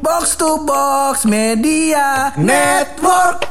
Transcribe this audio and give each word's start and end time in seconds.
Box 0.00 0.36
to 0.36 0.64
Box 0.64 1.24
Media 1.24 2.32
Network. 2.34 3.44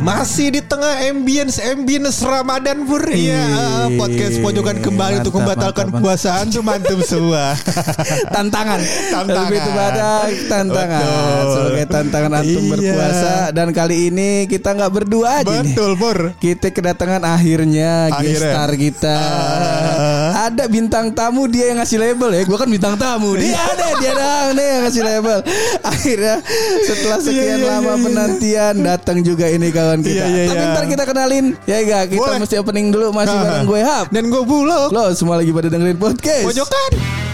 Masih 0.00 0.48
di 0.50 0.62
tengah 0.62 0.96
ambience 1.06 1.60
ambience 1.62 2.24
Ramadan 2.24 2.82
Pur 2.82 3.04
Iya. 3.04 3.36
Ya 3.36 3.64
podcast 3.94 4.40
pojokan 4.40 4.80
kembali 4.80 5.20
untuk 5.20 5.28
Mantap, 5.30 5.44
membatalkan 5.46 5.86
mantap, 5.86 6.00
puasaan 6.02 6.46
tuh 6.48 6.62
mantap 6.62 6.98
semua 7.02 7.52
tantangan 8.34 8.80
Tantangan. 8.80 9.44
lebih 9.44 9.60
kepada 9.62 10.08
tantangan 10.48 11.04
Betul. 11.04 11.52
sebagai 11.52 11.86
tantangan 11.86 12.32
antum 12.34 12.62
Iya. 12.62 12.70
berpuasa 12.72 13.32
dan 13.50 13.68
kali 13.70 13.96
ini 14.08 14.28
kita 14.46 14.72
nggak 14.72 14.92
berdua 14.94 15.28
aja 15.38 15.52
nih 15.54 15.68
Betul 15.68 15.92
Pur 15.94 16.18
kita 16.38 16.66
kedatangan 16.70 17.22
akhirnya 17.22 18.08
Akhirnya. 18.10 18.40
star 18.40 18.70
kita 18.74 19.16
Ah. 19.20 20.19
Ada 20.50 20.66
bintang 20.66 21.14
tamu 21.14 21.46
dia 21.46 21.70
yang 21.70 21.78
ngasih 21.78 21.98
label 22.02 22.30
ya. 22.34 22.42
Gue 22.42 22.58
kan 22.58 22.66
bintang 22.66 22.98
tamu. 22.98 23.38
Dia 23.38 23.54
Iya. 23.54 23.60
ada 23.62 23.86
dia 24.02 24.12
dong 24.18 24.48
nih 24.58 24.66
yang 24.66 24.82
ngasih 24.82 25.02
label. 25.06 25.38
Akhirnya 25.86 26.36
setelah 26.82 27.18
sekian 27.22 27.40
Iya, 27.40 27.56
iya, 27.62 27.70
lama 27.70 27.92
iya, 27.94 28.02
penantian 28.02 28.74
datang 28.82 29.18
juga 29.22 29.46
ini 29.46 29.70
kawan 29.70 30.02
kita. 30.02 30.26
Iya, 30.26 30.26
iya, 30.26 30.44
tapi 30.50 30.62
iya. 30.66 30.72
ntar 30.74 30.84
kita 30.90 31.04
kenalin. 31.06 31.46
Ya 31.64 31.76
enggak 31.78 32.04
kita 32.10 32.20
Boleh. 32.26 32.38
mesti 32.42 32.54
opening 32.58 32.86
dulu 32.90 33.06
masih 33.14 33.36
bareng 33.38 33.64
gue 33.64 33.80
Hap. 33.80 34.06
Dan 34.10 34.24
gue 34.28 34.42
bulog 34.42 34.90
lo 34.90 35.14
semua 35.14 35.38
lagi 35.38 35.54
pada 35.54 35.70
dengerin 35.70 35.96
podcast. 35.96 36.44
Pojokan 36.44 37.29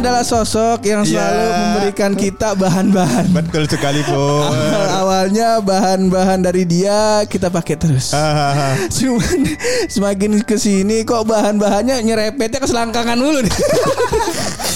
adalah 0.00 0.24
sosok 0.24 0.80
yang 0.82 1.04
selalu 1.04 1.36
Iya. 1.40 1.56
memberikan 1.60 2.12
kita 2.14 2.56
bahan-bahan 2.56 3.28
Betul 3.30 3.68
sekali 3.68 4.00
Pur 4.02 4.48
awalnya 5.00 5.60
bahan-bahan 5.60 6.40
dari 6.40 6.64
dia 6.64 7.22
kita 7.24 7.48
pakai 7.48 7.76
terus. 7.76 8.16
Cuman 8.96 9.38
semakin 9.86 10.40
ke 10.40 10.56
sini 10.56 11.04
kok 11.04 11.28
bahan-bahannya 11.28 12.00
nyerepetnya 12.00 12.58
ke 12.58 12.66
selangkangan 12.66 13.16
dulu 13.16 13.44
nih. 13.44 13.54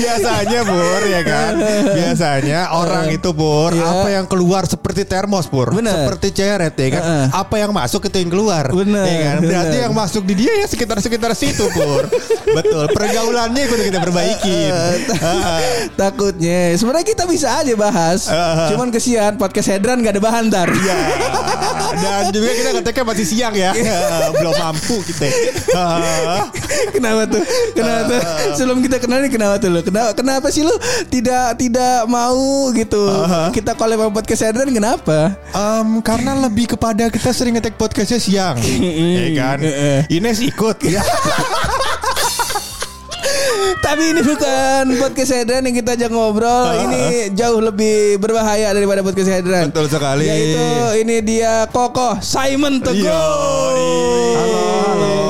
Biasanya 0.00 0.60
Pur 0.64 1.02
ya 1.06 1.22
kan 1.26 1.52
Biasanya 1.94 2.60
orang 2.74 3.10
itu 3.10 3.30
Pur 3.34 3.70
Iya. 3.70 3.86
Apa 3.86 4.08
yang 4.10 4.26
keluar 4.26 4.66
seperti 4.66 5.06
termos 5.06 5.46
Pur 5.46 5.70
Bener. 5.70 5.92
Seperti 5.92 6.34
ceret 6.34 6.74
ya 6.74 6.88
kan 6.98 7.02
Heeh. 7.02 7.26
Apa 7.34 7.54
yang 7.58 7.70
masuk 7.70 8.06
itu 8.06 8.16
yang 8.18 8.30
keluar 8.30 8.64
Bener, 8.70 9.04
ya 9.06 9.18
kan? 9.22 9.36
Berarti 9.44 9.76
bener. 9.76 9.84
yang 9.88 9.94
masuk 9.94 10.22
di 10.26 10.34
dia 10.46 10.52
ya 10.64 10.66
sekitar-sekitar 10.66 11.30
situ 11.34 11.64
Pur 11.70 12.06
Betul 12.50 12.84
Pergaulannya 12.90 13.62
kudu 13.66 13.82
kita 13.86 13.98
perbaikin 14.02 14.72
Heeh. 15.10 15.60
Takutnya 15.94 16.74
sebenarnya 16.74 17.06
kita 17.06 17.24
bisa 17.26 17.60
aja 17.60 17.74
bahas. 17.76 18.26
Uh. 18.30 18.68
Cuman 18.74 18.88
kesian 18.90 19.36
podcast 19.36 19.68
Hedran 19.70 20.00
gak 20.02 20.16
ada 20.16 20.22
bahan 20.22 20.48
ntar. 20.50 20.68
Iya. 20.70 20.96
Dan 22.00 22.22
juga 22.32 22.50
kita 22.54 22.70
keteknya 22.80 23.04
masih 23.04 23.26
siang 23.26 23.54
ya 23.54 23.70
Belum 24.32 24.54
mampu 24.56 25.02
kita 25.04 25.26
kenapa 26.94 27.22
tuh? 27.28 27.42
Kenapa 27.74 28.02
tuh? 28.08 28.20
Sebelum 28.56 28.78
kita 28.80 28.96
kenal 29.02 29.20
nih 29.24 29.30
kenapa 29.40 29.56
tuh 29.56 29.70
lu? 29.72 29.80
Kenapa, 29.80 30.10
kenapa 30.12 30.46
sih 30.52 30.60
lu 30.60 30.76
tidak 31.08 31.56
tidak 31.56 32.04
mau 32.04 32.68
gitu? 32.76 33.08
Kita 33.56 33.72
collab 33.72 34.04
sama 34.04 34.12
podcast 34.12 34.44
Hedran 34.44 34.68
kenapa? 34.68 35.32
Em, 35.56 36.04
karena 36.04 36.36
lebih 36.36 36.76
kepada 36.76 37.08
kita 37.08 37.32
sering 37.32 37.56
ngetek 37.56 37.80
podcastnya 37.80 38.20
siang, 38.20 38.60
ya 39.16 39.32
kan? 39.32 39.58
Ines 40.12 40.44
ikut, 40.44 40.76
ya. 40.84 41.00
Tapi 43.80 44.12
ini 44.12 44.20
bukan 44.20 44.84
podcast 45.00 45.32
Hedran 45.32 45.64
yang 45.64 45.72
kita 45.72 45.96
ajak 45.96 46.12
ngobrol. 46.12 46.68
Ini 46.84 47.32
jauh 47.32 47.64
lebih 47.64 48.20
berbahaya 48.20 48.76
daripada 48.76 49.00
podcast 49.00 49.32
Hedran. 49.32 49.72
Betul 49.72 49.88
sekali. 49.88 50.28
Yaitu 50.28 50.68
ini 51.00 51.16
dia 51.24 51.64
Kokoh 51.72 52.20
Simon 52.20 52.84
Teguh. 52.84 53.08
Halo, 53.08 54.60
halo. 54.84 55.29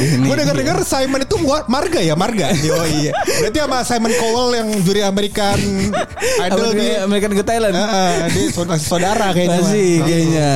Ini 0.00 0.24
Gue 0.24 0.36
denger 0.40 0.56
dengar 0.56 0.76
Simon 0.82 1.20
itu 1.22 1.36
marga 1.68 2.00
ya, 2.00 2.14
marga. 2.16 2.48
Yo 2.56 2.76
iya. 2.88 3.12
Berarti 3.14 3.58
sama 3.60 3.78
Simon 3.84 4.12
Cowell 4.16 4.48
yang 4.56 4.68
juri 4.80 5.00
American 5.04 5.60
Idol 6.48 6.70
dia 6.72 7.04
American 7.04 7.30
Got 7.36 7.46
Talent. 7.46 7.76
Heeh, 7.76 8.14
dia 8.32 8.44
saudara, 8.50 8.80
saudara 8.80 9.26
kayaknya. 9.36 9.60
Masih 9.60 9.90
mah. 9.92 10.06
kayaknya 10.08 10.50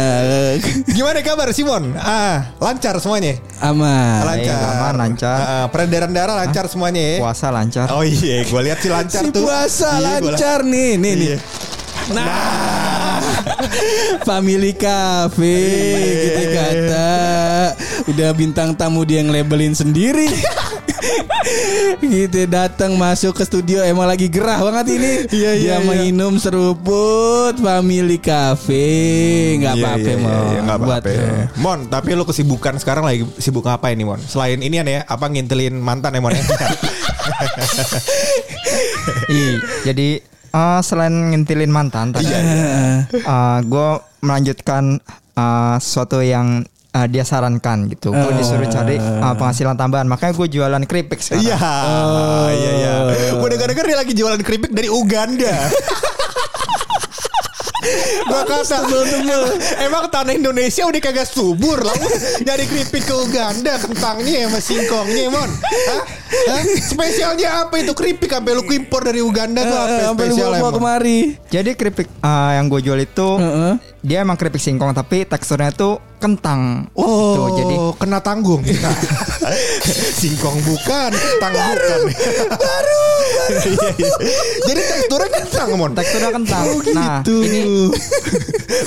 Gimana 0.91 1.19
kabar 1.21 1.49
Simon? 1.53 1.93
Ah, 1.99 2.57
lancar 2.59 2.97
semuanya. 2.99 3.37
aman. 3.61 4.21
Lancar. 4.25 4.57
Baik, 4.57 4.75
aman, 4.81 4.95
lancar. 4.97 5.39
Ah, 5.39 5.49
ah, 5.49 5.65
peredaran 5.69 6.11
darah 6.13 6.35
lancar 6.37 6.65
semuanya 6.67 7.01
ya. 7.01 7.17
Puasa 7.21 7.49
lancar. 7.53 7.87
Oh 7.93 8.05
iya, 8.05 8.45
gue 8.45 8.61
lihat 8.65 8.79
sih 8.81 8.91
lancar 8.91 9.23
Si 9.25 9.33
tuh. 9.33 9.45
puasa 9.45 10.01
Iya, 10.01 10.21
gua 10.21 10.33
lancar 10.33 10.59
nih, 10.65 10.91
nih 10.97 11.13
nih. 11.15 11.29
Iya. 11.35 11.39
Nah, 12.13 12.29
Family 14.29 14.73
Cafe 14.73 15.59
gitu 16.17 16.43
kata. 16.51 17.13
Udah 18.07 18.31
bintang 18.33 18.73
tamu 18.73 19.03
dia 19.03 19.21
yang 19.21 19.31
labelin 19.31 19.73
sendiri. 19.73 20.29
gitu 22.01 22.49
datang 22.49 22.97
masuk 22.97 23.37
ke 23.37 23.45
studio 23.45 23.85
emang 23.85 24.09
lagi 24.09 24.27
gerah 24.27 24.61
banget 24.61 24.97
ini. 24.97 25.13
Iya, 25.31 25.51
iya, 25.53 25.53
Dia 25.55 25.77
iya. 25.77 25.85
minum 25.85 26.37
seruput 26.37 27.55
Family 27.57 28.17
Cafe. 28.17 28.87
Nggak 29.61 29.75
Iya, 29.75 29.85
apa-apa 29.85 30.09
iya, 30.09 30.17
iya, 30.17 30.61
nggak 30.65 30.79
buat 30.81 31.03
apa-apa. 31.03 31.21
lo. 31.21 31.61
Mon, 31.61 31.81
tapi 31.87 32.09
lu 32.13 32.25
kesibukan 32.25 32.75
sekarang 32.79 33.05
lagi 33.05 33.23
sibuk 33.37 33.65
ngapain 33.65 33.95
nih 33.95 34.07
Mon? 34.07 34.21
Selain 34.21 34.59
ini 34.59 34.81
ya, 34.81 35.05
apa 35.05 35.29
ngintilin 35.29 35.77
mantan 35.77 36.17
ya 36.17 36.21
Mon? 36.21 36.33
ya? 36.33 36.41
Iya, 39.25 39.53
jadi 39.85 40.21
eh, 40.55 40.81
selain 40.81 41.35
ngintilin 41.35 41.69
mantan 41.69 42.15
tadi, 42.15 42.31
Iya. 42.31 43.11
gue 43.61 43.89
melanjutkan 44.21 45.03
eh, 45.35 45.77
sesuatu 45.79 46.23
yang 46.23 46.63
eh, 46.91 47.07
dia 47.11 47.23
sarankan 47.23 47.91
gitu. 47.91 48.15
Gue 48.15 48.33
disuruh 48.35 48.71
cari 48.71 48.97
eh, 48.97 49.35
penghasilan 49.35 49.75
tambahan, 49.75 50.07
makanya 50.07 50.33
gue 50.33 50.49
jualan 50.49 50.83
keripik 50.87 51.19
sekarang. 51.19 51.43
Iya, 51.45 51.75
iya, 52.55 52.73
iya. 52.79 52.95
Gue 53.35 53.49
denger-denger 53.51 53.85
dia 53.85 53.99
lagi 53.99 54.13
jualan 54.15 54.41
keripik 54.41 54.71
dari 54.71 54.87
Uganda. 54.87 55.51
Gua 58.25 58.43
kata 58.45 58.79
Emang 59.87 60.09
tanah 60.09 60.35
Indonesia 60.35 60.85
udah 60.85 61.01
kagak 61.01 61.29
subur 61.29 61.81
lah 61.81 61.95
Nyari 62.43 62.65
keripik 62.67 63.05
ke 63.05 63.15
Uganda 63.15 63.77
Kentangnya 63.79 64.49
sama 64.49 64.61
singkongnya 64.61 65.25
Mon 65.29 65.51
Hah? 65.51 66.03
Hah? 66.51 66.63
Spesialnya 66.65 67.65
apa 67.65 67.79
itu 67.79 67.93
keripik 67.93 68.31
Sampai 68.31 68.53
lu 68.55 68.63
impor 68.67 69.07
dari 69.07 69.21
Uganda 69.21 69.63
tuh 69.63 69.77
apa 69.77 69.93
Eh, 69.95 70.05
Sampai 70.11 70.25
lu 70.27 70.35
spesialnya 70.35 70.61
bawa 70.61 70.73
kemari. 70.75 71.19
Jadi 71.47 71.71
keripik 71.75 72.09
eh, 72.11 72.51
yang 72.59 72.67
gue 72.67 72.81
jual 72.83 72.99
itu 72.99 73.29
Heeh. 73.39 73.73
dia 74.03 74.19
emang 74.21 74.35
keripik 74.35 74.59
singkong 74.59 74.91
tapi 74.91 75.23
teksturnya 75.25 75.71
tuh 75.71 76.03
kentang. 76.25 76.89
Oh, 76.97 77.37
Tuh, 77.37 77.49
jadi 77.61 77.75
kena 78.01 78.19
tanggung. 78.25 78.65
Singkong 80.19 80.57
bukan, 80.65 81.13
tang 81.37 81.53
bukan. 81.53 82.01
Baru. 82.49 83.05
Jadi 84.65 84.81
teksturnya 84.81 85.29
kentang, 85.31 85.69
Mon. 85.77 85.93
teksturnya 85.93 86.31
kentang. 86.33 86.65
Oh, 86.65 86.81
Nah, 86.97 87.21
gitu. 87.21 87.37
ini 87.45 87.61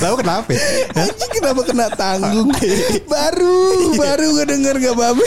Tahu 0.01 0.15
kenapa? 0.25 0.49
Anjing 0.97 1.31
kenapa 1.31 1.61
kena 1.61 1.87
tanggung 1.93 2.49
Baru 3.13 3.93
Baru 3.93 4.25
gue 4.33 4.45
denger 4.47 4.75
gak 4.81 4.95
apa-apa 4.97 5.25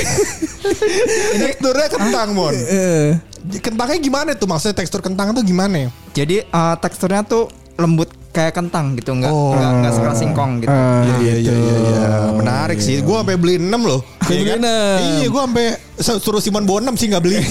teksturnya 1.39 1.89
kentang, 1.89 2.29
Mon. 2.35 2.55
Eh, 2.55 3.15
Kentangnya 3.63 3.99
gimana 3.99 4.31
tuh? 4.35 4.45
Maksudnya 4.45 4.77
tekstur 4.77 5.01
kentang 5.01 5.31
tuh 5.33 5.47
gimana? 5.47 5.89
jadi 6.11 6.43
eh, 6.43 6.75
teksturnya 6.83 7.23
tuh 7.23 7.47
lembut 7.79 8.11
kayak 8.31 8.55
kentang 8.55 8.95
gitu, 8.95 9.11
nggak 9.13 9.29
Oh. 9.29 9.53
nggak 9.53 9.71
nggak 9.77 9.93
sekeras 9.93 10.19
singkong 10.19 10.53
gitu. 10.61 10.71
Ah, 10.71 11.03
Iya, 11.03 11.15
iya, 11.21 11.35
gitu. 11.41 11.51
iya, 11.53 11.77
iya. 11.77 12.09
Menarik 12.33 12.79
sih. 12.79 12.97
Gua 13.01 13.23
sampai 13.23 13.37
beli 13.37 13.55
6 13.59 13.81
loh. 13.81 14.01
Beli 14.23 14.41
Iya 14.41 14.47
kan? 14.49 14.59
enam. 14.61 14.99
Iya, 15.03 15.27
gua 15.29 15.43
sampai 15.45 15.67
suruh 16.01 16.41
Simon 16.41 16.65
6 16.65 16.97
sih 16.97 17.07
nggak 17.09 17.23
beli. 17.23 17.37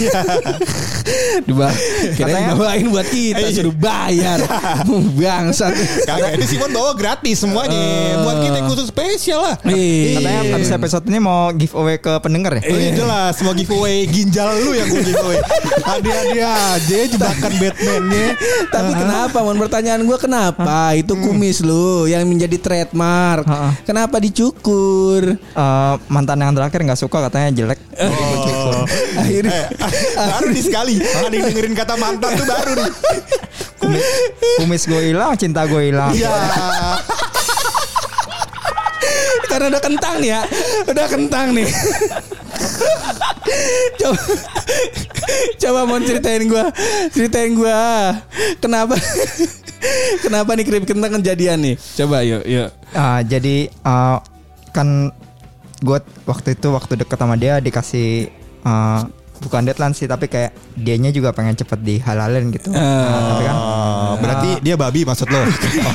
Diba 1.39 1.71
Kira 2.13 2.27
Katanya- 2.27 2.53
dibawain 2.53 2.85
buat 2.89 3.07
kita 3.07 3.39
Iya. 3.39 3.55
Suruh 3.55 3.73
bayar 3.73 4.37
Bangsat 5.19 5.73
Kagak, 6.03 6.35
ini 6.35 6.45
Simon 6.45 6.69
bawa 6.69 6.91
gratis 6.93 7.37
semuanya. 7.39 7.79
Buat 8.21 8.37
kita 8.43 8.57
khusus 8.65 8.87
spesial 8.89 9.39
lah. 9.41 9.55
Iya. 9.63 10.19
Katanya 10.19 10.41
habis 10.53 10.69
episode 10.69 11.05
ini 11.07 11.19
mau 11.19 11.49
giveaway 11.51 11.97
ke 11.97 12.13
pendengar 12.19 12.59
ya? 12.59 12.61
Oh 12.65 12.75
iya 12.75 12.91
jelas 12.93 13.35
mau 13.41 13.53
giveaway 13.53 14.03
ginjal 14.05 14.51
lu 14.59 14.73
yang 14.73 14.87
gue 14.87 15.01
giveaway. 15.03 15.39
Hadiah-hadiah 15.89 16.53
aja 16.75 16.97
jebakan 17.07 17.53
Batman-nya. 17.55 18.27
Tapi 18.67 18.91
kenapa 18.93 19.37
Mon 19.39 19.57
pertanyaan 19.57 20.01
gue 20.03 20.17
kenapa 20.17 20.91
Itu 20.93 21.15
kumis 21.15 21.61
lu 21.61 22.05
Yang 22.05 22.23
menjadi 22.27 22.57
trademark. 22.59 23.45
Kenapa 23.83 24.19
dicukur 24.19 25.37
Eh, 25.39 25.95
mantan 26.07 26.39
yang 26.39 26.53
terakhir 26.53 26.79
nggak 26.81 26.99
suka 26.99 27.21
katanya 27.21 27.49
jelek. 27.53 27.79
Oh. 27.99 28.38
Akhirnya 29.15 29.61
Eh, 29.79 30.27
baru 30.29 30.47
nih 30.49 30.63
sekali 30.63 30.93
ada 30.99 31.29
yang 31.29 31.45
dengerin 31.51 31.73
kata 31.73 31.95
mantan 31.95 32.31
tuh 32.35 32.45
baru 32.45 32.71
nih. 32.75 32.91
Kumis, 33.79 34.03
kumis 34.59 34.83
gue 34.85 35.01
hilang, 35.11 35.31
cinta 35.35 35.63
gue 35.63 35.81
hilang. 35.89 36.11
Iya. 36.11 36.29
Karena 39.49 39.65
udah 39.73 39.81
kentang 39.81 40.15
nih 40.21 40.29
ya 40.29 40.41
Udah 40.85 41.05
kentang 41.09 41.47
nih 41.51 41.67
coba 43.97 44.21
coba 45.57 45.79
mau 45.85 45.99
ceritain 45.99 46.43
gue 46.45 46.65
ceritain 47.11 47.51
gue 47.53 47.79
kenapa 48.59 48.95
kenapa 50.21 50.49
nih 50.53 50.65
krip 50.67 50.83
tentang 50.85 51.19
kejadian 51.19 51.57
nih 51.63 51.75
coba 51.97 52.21
yuk 52.21 52.43
yuk 52.45 52.69
Ah, 52.89 53.21
jadi 53.21 53.69
ah, 53.85 54.17
kan 54.73 55.13
gue 55.79 55.97
waktu 56.27 56.59
itu 56.59 56.67
waktu 56.71 56.93
deket 56.99 57.17
sama 57.19 57.35
dia 57.39 57.59
dikasih 57.63 58.29
ah, 58.63 59.07
bukan 59.39 59.61
deadline 59.63 59.95
sih 59.95 60.05
tapi 60.05 60.27
kayak 60.27 60.51
dianya 60.75 61.09
juga 61.09 61.31
pengen 61.31 61.55
cepet 61.55 61.79
dihalalin 61.79 62.51
gitu. 62.51 62.69
Nah, 62.71 63.35
tapi 63.35 63.43
kan 63.43 63.55
Oh, 63.59 64.15
berarti 64.17 64.49
dia 64.59 64.73
babi 64.73 65.05
maksud 65.05 65.27
lo. 65.29 65.41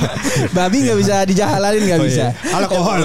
babi 0.59 0.77
nggak 0.87 0.99
bisa 0.99 1.15
dijahalalin 1.25 1.83
nggak 1.83 2.01
Oh, 2.01 2.07
bisa 2.07 2.25
iya. 2.31 2.55
Alkohol. 2.55 3.01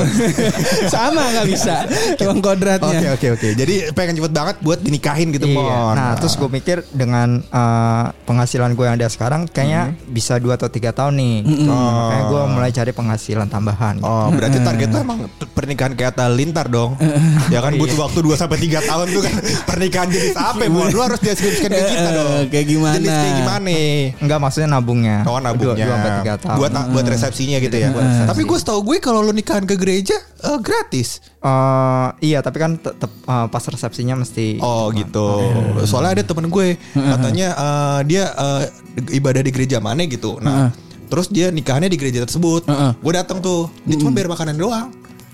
sama 0.93 1.23
nggak 1.33 1.47
bisa 1.47 1.75
emang 2.19 2.39
kodratnya 2.39 2.99
Oke 2.99 3.07
oke 3.15 3.27
oke. 3.39 3.47
Jadi 3.55 3.75
pengen 3.91 4.15
cepet 4.17 4.31
banget 4.31 4.55
buat 4.59 4.79
dinikahin 4.79 5.31
gitu 5.31 5.45
Iya. 5.45 5.55
Mon. 5.55 5.93
Nah, 5.97 6.13
terus 6.15 6.37
gue 6.37 6.45
mikir 6.45 6.85
dengan 6.93 7.41
uh, 7.49 8.13
penghasilan 8.23 8.77
gue 8.77 8.85
yang 8.85 8.95
ada 8.95 9.09
sekarang 9.09 9.49
kayaknya 9.49 9.97
bisa 10.05 10.37
dua 10.37 10.55
atau 10.55 10.69
tiga 10.69 10.93
tahun 10.93 11.17
nih. 11.17 11.35
Kayak 12.09 12.23
gue 12.29 12.41
mulai 12.47 12.69
cari 12.69 12.91
penghasilan 12.93 13.47
tambahan. 13.49 13.99
Oh, 14.05 14.29
berarti 14.29 14.61
target 14.61 14.87
tuh 14.93 15.01
emang 15.01 15.19
pernikahan 15.51 15.93
kayak 15.97 16.13
Lintar 16.29 16.69
dong. 16.69 16.93
ya 17.53 17.59
kan 17.59 17.73
butuh 17.73 17.97
waktu 17.99 18.19
2 18.21 18.37
sampai 18.37 18.57
3 18.61 18.85
tahun 18.85 19.05
tuh 19.09 19.21
kan 19.25 19.33
pernikahan 19.65 20.09
jenis 20.29 20.37
apa? 20.37 20.63
Mon? 20.69 20.87
Lu 20.93 21.01
harus 21.01 21.19
deskripsikan 21.19 21.69
ke 21.73 21.83
kita 21.89 22.09
dong. 22.13 22.29
Eh, 22.29 22.43
kayak 22.53 22.65
gimana? 22.69 22.95
Jenis 22.95 23.11
kayak 23.11 23.35
gimana? 23.41 23.69
Enggak 24.21 24.39
maksudnya 24.39 24.69
nabungnya. 24.69 25.17
Oh 25.25 25.41
nabungnya 25.41 25.85
Dua, 25.85 25.97
dua 25.97 26.11
tiga 26.21 26.33
tahun. 26.37 26.57
Buat 26.61 26.71
buat 26.93 27.05
resepsinya 27.09 27.57
gitu 27.59 27.75
ya. 27.75 27.89
Tapi 28.29 28.41
gue 28.45 28.57
setahu 28.61 28.79
gue 28.85 28.97
kalau 29.01 29.25
lu 29.25 29.33
nikahan 29.33 29.65
ke 29.65 29.75
gereja 29.75 30.15
eh, 30.45 30.59
gratis. 30.61 31.19
Eh, 31.39 32.07
iya, 32.21 32.39
tapi 32.43 32.57
kan 32.59 32.75
tetap 32.75 33.11
uh, 33.25 33.47
pas 33.49 33.63
resepsinya 33.63 34.19
mesti. 34.19 34.59
Oh 34.61 34.91
gitu. 34.93 35.41
Soalnya 35.89 36.21
ada 36.21 36.23
temen 36.23 36.47
gue 36.51 36.77
katanya 36.93 37.47
eh, 37.57 37.99
dia 38.05 38.23
eh, 38.29 38.63
ibadah 39.15 39.41
di 39.41 39.51
gereja 39.55 39.79
mana 39.79 40.03
gitu. 40.05 40.37
Nah, 40.43 40.69
terus 41.09 41.31
dia 41.31 41.49
nikahannya 41.49 41.89
di 41.89 41.97
gereja 41.97 42.21
tersebut. 42.27 42.67
Heeh. 42.67 42.91
Gue 42.99 43.13
datang 43.15 43.41
tuh. 43.41 43.71
Dia 43.87 43.97
cuma 43.97 44.11
bayar 44.13 44.29
makanan 44.29 44.55
doang. 44.59 44.89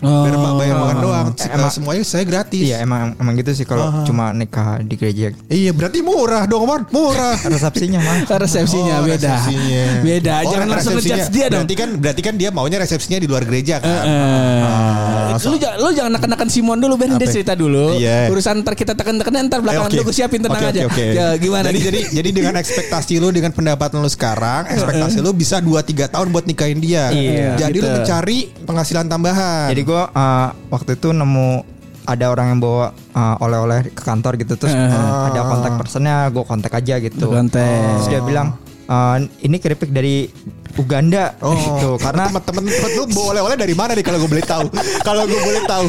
Oh. 0.06 0.24
Bayar, 0.24 0.54
bayar 0.54 0.75
makan 0.78 0.98
doang. 1.00 1.28
Eh, 1.31 1.42
Eh, 1.42 1.50
emang- 1.52 1.74
semuanya 1.74 2.04
saya 2.04 2.24
gratis. 2.24 2.62
Iya, 2.63 2.78
emang 2.80 3.13
emang 3.16 3.34
gitu 3.36 3.52
sih 3.52 3.66
kalau 3.66 4.06
cuma 4.06 4.30
nikah 4.31 4.78
di 4.80 4.94
gereja. 4.94 5.34
Iya 5.48 5.72
berarti 5.72 6.00
murah 6.00 6.46
dong 6.46 6.63
Mon 6.63 6.81
Murah 6.88 7.34
Resepsinya 7.52 8.00
mah. 8.00 8.18
resepsinya 8.44 8.96
Oh, 8.96 9.04
beda 9.04 9.34
resepsinya. 9.36 9.84
beda 10.02 10.34
Oh, 10.38 10.52
jangan 10.52 10.68
langsung 10.68 10.94
ngejudge 10.96 11.30
dia 11.30 11.46
dong 11.48 11.63
Berarti 11.63 11.75
kan 11.75 11.90
berarti 11.96 12.22
kan 12.22 12.34
dia 12.36 12.50
maunya 12.50 12.78
resepsinya 12.78 13.18
di 13.18 13.25
luar 13.25 13.44
gereja 13.44 13.80
kan. 13.80 14.06
Eh, 14.06 15.36
lu, 15.44 15.57
jangan, 15.57 15.78
lu 15.78 15.90
jangan 15.92 16.12
neken-neken 16.13 16.50
Simon 16.50 16.78
dulu 16.78 16.94
Ben 16.96 17.12
dia 17.16 17.28
cerita 17.28 17.54
dulu 17.54 17.98
Iya. 17.98 18.30
urusan 18.30 18.62
ntar 18.62 18.74
kita 18.74 18.94
tekan-tekan 18.94 19.34
ntar 19.44 19.60
Eh, 19.60 19.63
belakangan 19.63 19.90
lu 19.92 20.04
gue 20.04 20.16
siapin 20.16 20.40
tenang 20.40 20.57
Oke, 20.57 20.69
aja 20.69 20.81
oke, 20.84 20.94
oke. 20.94 21.06
ya 21.12 21.28
gimana 21.36 21.66
Jadi 21.66 21.75
nih? 21.75 21.84
jadi 21.84 22.00
jadi 22.16 22.30
dengan 22.31 22.54
ekspektasi 22.56 23.13
lu 23.18 23.30
dengan 23.30 23.52
pendapatan 23.52 23.98
lu 23.98 24.07
sekarang, 24.07 24.68
ekspektasi 24.69 25.18
lu 25.19 25.31
bisa 25.31 25.57
2 25.57 25.81
3 25.81 26.07
tahun 26.07 26.28
buat 26.30 26.46
nikahin 26.46 26.78
dia. 26.78 27.10
Iya, 27.10 27.56
Jadi 27.57 27.78
lu 27.78 27.84
gitu. 27.84 27.96
mencari 27.96 28.38
penghasilan 28.62 29.06
tambahan. 29.06 29.68
Jadi 29.69 29.81
gue 29.84 29.94
uh, 30.06 30.50
waktu 30.68 30.95
itu 30.95 31.09
nemu 31.09 31.63
ada 32.06 32.30
orang 32.30 32.53
yang 32.53 32.59
bawa 32.59 32.86
uh, 33.12 33.36
oleh-oleh 33.39 33.89
ke 33.89 34.01
kantor 34.01 34.38
gitu 34.38 34.53
terus 34.56 34.69
uh, 34.71 35.25
ada 35.25 35.42
kontak 35.44 35.74
personnya 35.75 36.30
gue 36.30 36.44
kontak 36.44 36.69
aja 36.71 37.00
gitu. 37.00 37.25
Kontak. 37.27 37.65
Terus 37.97 38.07
dia 38.07 38.21
bilang 38.21 38.53
uh, 38.86 39.18
ini 39.39 39.57
keripik 39.57 39.89
dari 39.89 40.30
Uganda 40.75 41.33
Oh, 41.39 41.56
gitu 41.57 41.95
karena 41.97 42.27
teman-teman 42.27 42.68
teman 42.68 42.92
lu 42.94 43.03
bawa 43.09 43.25
oleh-oleh 43.31 43.56
dari 43.56 43.74
mana 43.74 43.95
nih 43.95 44.03
kalau 44.03 44.19
gue 44.19 44.30
boleh 44.30 44.44
tahu? 44.44 44.69
kalau 45.07 45.24
gue 45.24 45.39
boleh 45.39 45.63
tahu. 45.65 45.86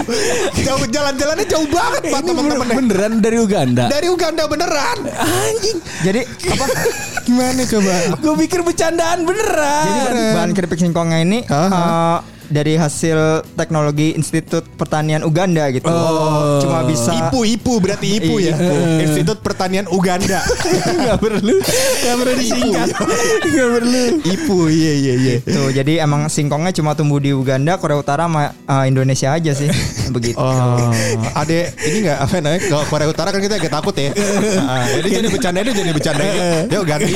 Jauh 0.56 0.87
jalan-jalannya 0.87 1.44
jauh 1.44 1.69
banget 1.69 2.03
Pak 2.06 2.20
ini 2.23 2.29
teman-teman. 2.32 2.67
beneran 2.73 3.12
dari 3.19 3.37
Uganda 3.37 3.85
Dari 3.87 4.06
Uganda 4.08 4.43
beneran. 4.47 4.99
anjing 5.19 5.76
jadi 6.00 6.20
apa 6.25 6.64
Gimana 7.26 7.62
coba? 7.67 7.94
gue 8.17 8.35
pikir 8.41 8.61
bercandaan 8.62 9.19
beneran 9.20 9.85
jadi 9.85 10.00
bahan, 10.08 10.32
bahan 10.32 10.50
keripik 10.55 10.79
singkongnya 10.79 11.19
ini 11.20 11.43
uh, 11.44 12.23
dari 12.48 12.78
hasil 12.78 13.43
teknologi 13.58 14.14
Institut 14.14 14.64
Pertanian 14.78 15.26
Uganda 15.26 15.69
gitu. 15.75 15.88
Oh. 15.90 16.62
Cuma 16.62 16.87
bisa 16.87 17.10
IPU, 17.12 17.40
IPU 17.58 17.75
berarti 17.82 18.06
IPU 18.20 18.37
ya. 18.43 18.54
Institut 19.02 19.43
Pertanian 19.43 19.87
Uganda. 19.90 20.43
nggak 21.06 21.19
perlu 21.19 21.56
nggak 22.02 22.16
perlu 22.19 22.34
disingkat 22.38 22.88
nggak 23.52 23.69
perlu 23.78 24.02
IPU, 24.22 24.58
iya 24.70 24.93
iya 24.94 25.14
iya. 25.14 25.34
Tuh, 25.43 25.70
jadi 25.70 26.02
emang 26.02 26.26
singkongnya 26.31 26.72
cuma 26.75 26.94
tumbuh 26.94 27.19
di 27.22 27.31
Uganda, 27.34 27.78
Korea 27.78 27.98
Utara 27.98 28.26
sama 28.26 28.54
uh, 28.66 28.84
Indonesia 28.87 29.32
aja 29.34 29.52
sih. 29.54 29.70
Begitu. 30.14 30.38
Oh, 30.38 30.90
ada 31.34 31.58
ini 31.87 32.06
nggak 32.06 32.19
apa 32.22 32.34
namanya? 32.38 32.60
Kalau 32.70 32.84
Korea 32.87 33.08
Utara 33.10 33.28
kan 33.34 33.40
kita 33.43 33.58
agak 33.58 33.72
takut 33.72 33.94
ya. 33.96 34.10
Nah, 34.14 34.87
jadi 35.00 35.08
jadi 35.22 35.28
bercanda 35.28 35.58
itu 35.62 35.72
jadi 35.75 35.93
bercanda. 35.93 36.25
Yuk 36.70 36.84
ganti. 36.87 37.14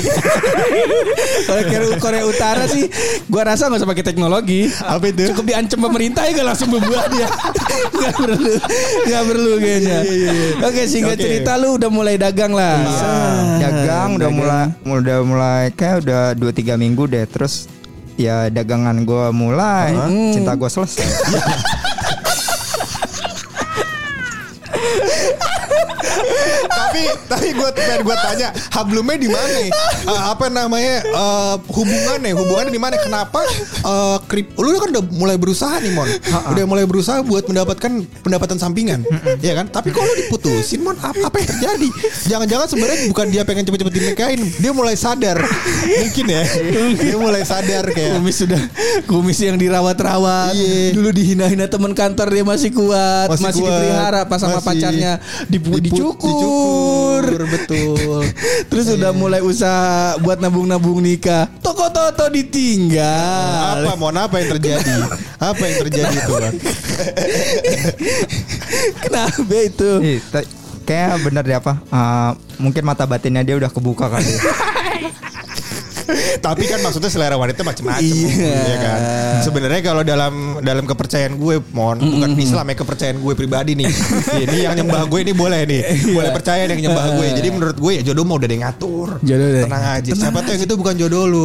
Kalau 1.46 1.62
Korea, 1.66 1.88
Korea 1.98 2.24
Utara 2.26 2.64
sih, 2.66 2.86
gua 3.26 3.42
rasa 3.54 3.70
nggak 3.70 3.80
usah 3.82 3.88
pakai 3.88 4.04
teknologi. 4.06 4.70
Apa 4.82 5.10
itu? 5.10 5.19
Cukup 5.28 5.44
diancam 5.44 5.78
pemerintah 5.90 6.22
ya 6.25 6.43
langsung 6.46 6.72
berbuat 6.72 7.06
dia. 7.12 7.28
Gak 8.00 8.17
perlu, 8.17 8.55
gak 9.08 9.22
perlu 9.28 9.52
kayaknya. 9.61 9.99
Oke, 10.64 10.82
singkat 10.88 11.17
Oke. 11.17 11.25
cerita 11.25 11.56
lu 11.61 11.76
udah 11.76 11.90
mulai 11.93 12.17
dagang 12.17 12.52
lah. 12.52 12.81
Ah, 12.81 13.61
dagang 13.61 14.17
udah 14.17 14.31
mulai 14.32 14.64
udah 14.84 15.19
mulai 15.25 15.62
kayak 15.72 16.05
udah 16.05 16.22
2 16.37 16.76
3 16.76 16.81
minggu 16.81 17.05
deh. 17.08 17.25
Terus 17.28 17.69
ya 18.17 18.49
dagangan 18.49 19.05
gua 19.05 19.32
mulai, 19.32 19.96
cinta 20.32 20.56
gua 20.56 20.69
selesai. 20.69 21.05
tapi 26.70 27.02
tapi 27.28 27.46
gue 27.52 27.70
pengen 27.72 28.00
gue 28.02 28.16
tanya 28.16 28.48
hablumnya 28.72 29.16
di 29.16 29.28
mana? 29.28 29.58
Eh, 29.60 29.72
apa 30.26 30.46
namanya 30.48 31.04
eh, 31.04 31.54
hubungannya? 31.70 32.32
Hubungannya 32.34 32.72
di 32.72 32.80
mana? 32.80 32.96
Kenapa 32.98 33.44
eh, 33.84 34.16
krip? 34.26 34.56
Lu 34.56 34.76
kan 34.76 34.90
udah 34.90 35.04
mulai 35.12 35.36
berusaha 35.36 35.78
nih 35.78 35.92
mon, 35.92 36.08
udah 36.50 36.64
mulai 36.66 36.84
berusaha 36.84 37.20
buat 37.22 37.46
mendapatkan 37.46 37.90
pendapatan 38.22 38.56
sampingan, 38.56 39.04
ya 39.40 39.54
kan? 39.54 39.68
Tapi 39.68 39.90
kalau 39.90 40.10
diputusin 40.16 40.80
mon, 40.80 40.96
apa, 40.98 41.16
apa 41.22 41.36
yang 41.38 41.48
terjadi? 41.48 41.88
Jangan-jangan 42.26 42.66
sebenarnya 42.66 42.98
bukan 43.08 43.26
dia 43.28 43.42
pengen 43.44 43.64
cepet-cepet 43.66 43.94
dinikahin, 43.94 44.40
dia 44.58 44.72
mulai 44.72 44.94
sadar, 44.96 45.38
mungkin 46.00 46.26
ya, 46.28 46.42
dia 46.96 47.16
mulai 47.16 47.42
sadar 47.42 47.84
kayak. 47.88 48.12
Kumis 48.20 48.36
sudah 48.36 48.62
kumis 49.06 49.38
yang 49.40 49.56
dirawat-rawat. 49.56 50.52
Iya. 50.52 50.92
Dulu 50.92 51.08
dihina-hina 51.08 51.70
teman 51.70 51.94
kantor 51.94 52.28
dia 52.28 52.44
masih 52.44 52.70
kuat, 52.70 53.30
Masih 53.30 53.44
masih, 53.48 53.60
kuat. 53.64 53.70
dipelihara 53.72 54.20
pas 54.26 54.38
sama 54.38 54.58
Masih. 54.58 54.66
pacarnya 54.66 55.12
dipu- 55.48 55.69
Dipu- 55.78 55.87
dicukur. 55.87 57.22
dicukur, 57.22 57.43
betul. 57.46 58.22
Terus 58.70 58.87
udah 58.96 59.12
mulai 59.14 59.38
usaha 59.44 60.19
buat 60.19 60.43
nabung-nabung 60.43 60.99
nikah. 60.99 61.46
Toko 61.62 61.87
Toto 61.94 62.26
ditinggal. 62.26 63.87
Apa 63.87 63.92
mon 63.94 64.16
apa 64.16 64.42
yang 64.42 64.59
terjadi? 64.59 64.92
Apa 65.50 65.62
yang 65.64 65.76
terjadi 65.87 66.16
itu 66.16 66.33
bang? 66.37 66.56
Kenapa 69.04 69.56
itu? 69.56 69.90
Kayak 70.85 71.23
bener 71.23 71.44
deh 71.47 71.54
apa? 71.54 71.78
uh, 71.88 72.35
mungkin 72.59 72.83
mata 72.83 73.06
batinnya 73.06 73.47
dia 73.47 73.54
udah 73.54 73.71
kebuka 73.71 74.11
kali. 74.11 74.26
Tapi 76.40 76.64
kan 76.67 76.79
maksudnya 76.81 77.11
selera 77.11 77.37
wanita 77.37 77.62
macam-macam, 77.62 78.02
Iya. 78.02 78.55
ya 78.67 78.76
kan. 78.79 78.99
Sebenarnya 79.43 79.81
kalau 79.81 80.02
dalam 80.02 80.59
dalam 80.61 80.85
kepercayaan 80.85 81.37
gue, 81.37 81.62
mon, 81.73 81.97
bukan 81.99 82.31
Islam 82.37 82.67
ya 82.69 82.76
kepercayaan 82.76 83.19
gue 83.19 83.33
pribadi 83.35 83.73
nih. 83.76 83.88
ini 84.43 84.59
yang 84.64 84.75
nyembah 84.76 85.07
gue 85.07 85.21
ini 85.23 85.33
boleh 85.33 85.61
nih, 85.67 85.83
boleh 86.11 86.31
percaya 86.31 86.67
yang 86.67 86.81
nyembah 86.81 87.17
gue. 87.17 87.26
Jadi 87.37 87.49
menurut 87.50 87.76
gue 87.76 87.93
ya 88.00 88.02
jodoh 88.02 88.25
mau 88.25 88.37
udah 88.37 88.47
ada 88.47 88.55
yang 88.55 88.64
ngatur. 88.69 89.09
Jodoh 89.21 89.49
Tenang 89.64 89.85
aja. 89.99 90.11
Siapa 90.12 90.38
tuh 90.43 90.50
yang 90.57 90.62
itu 90.64 90.75
bukan 90.76 90.95
jodoh 90.97 91.25
lu. 91.26 91.45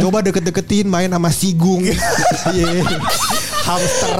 Coba 0.00 0.18
deket-deketin 0.22 0.86
main 0.86 1.10
sama 1.10 1.30
sigung. 1.32 1.82
Iya. 2.48 2.84
Hamster. 3.68 4.16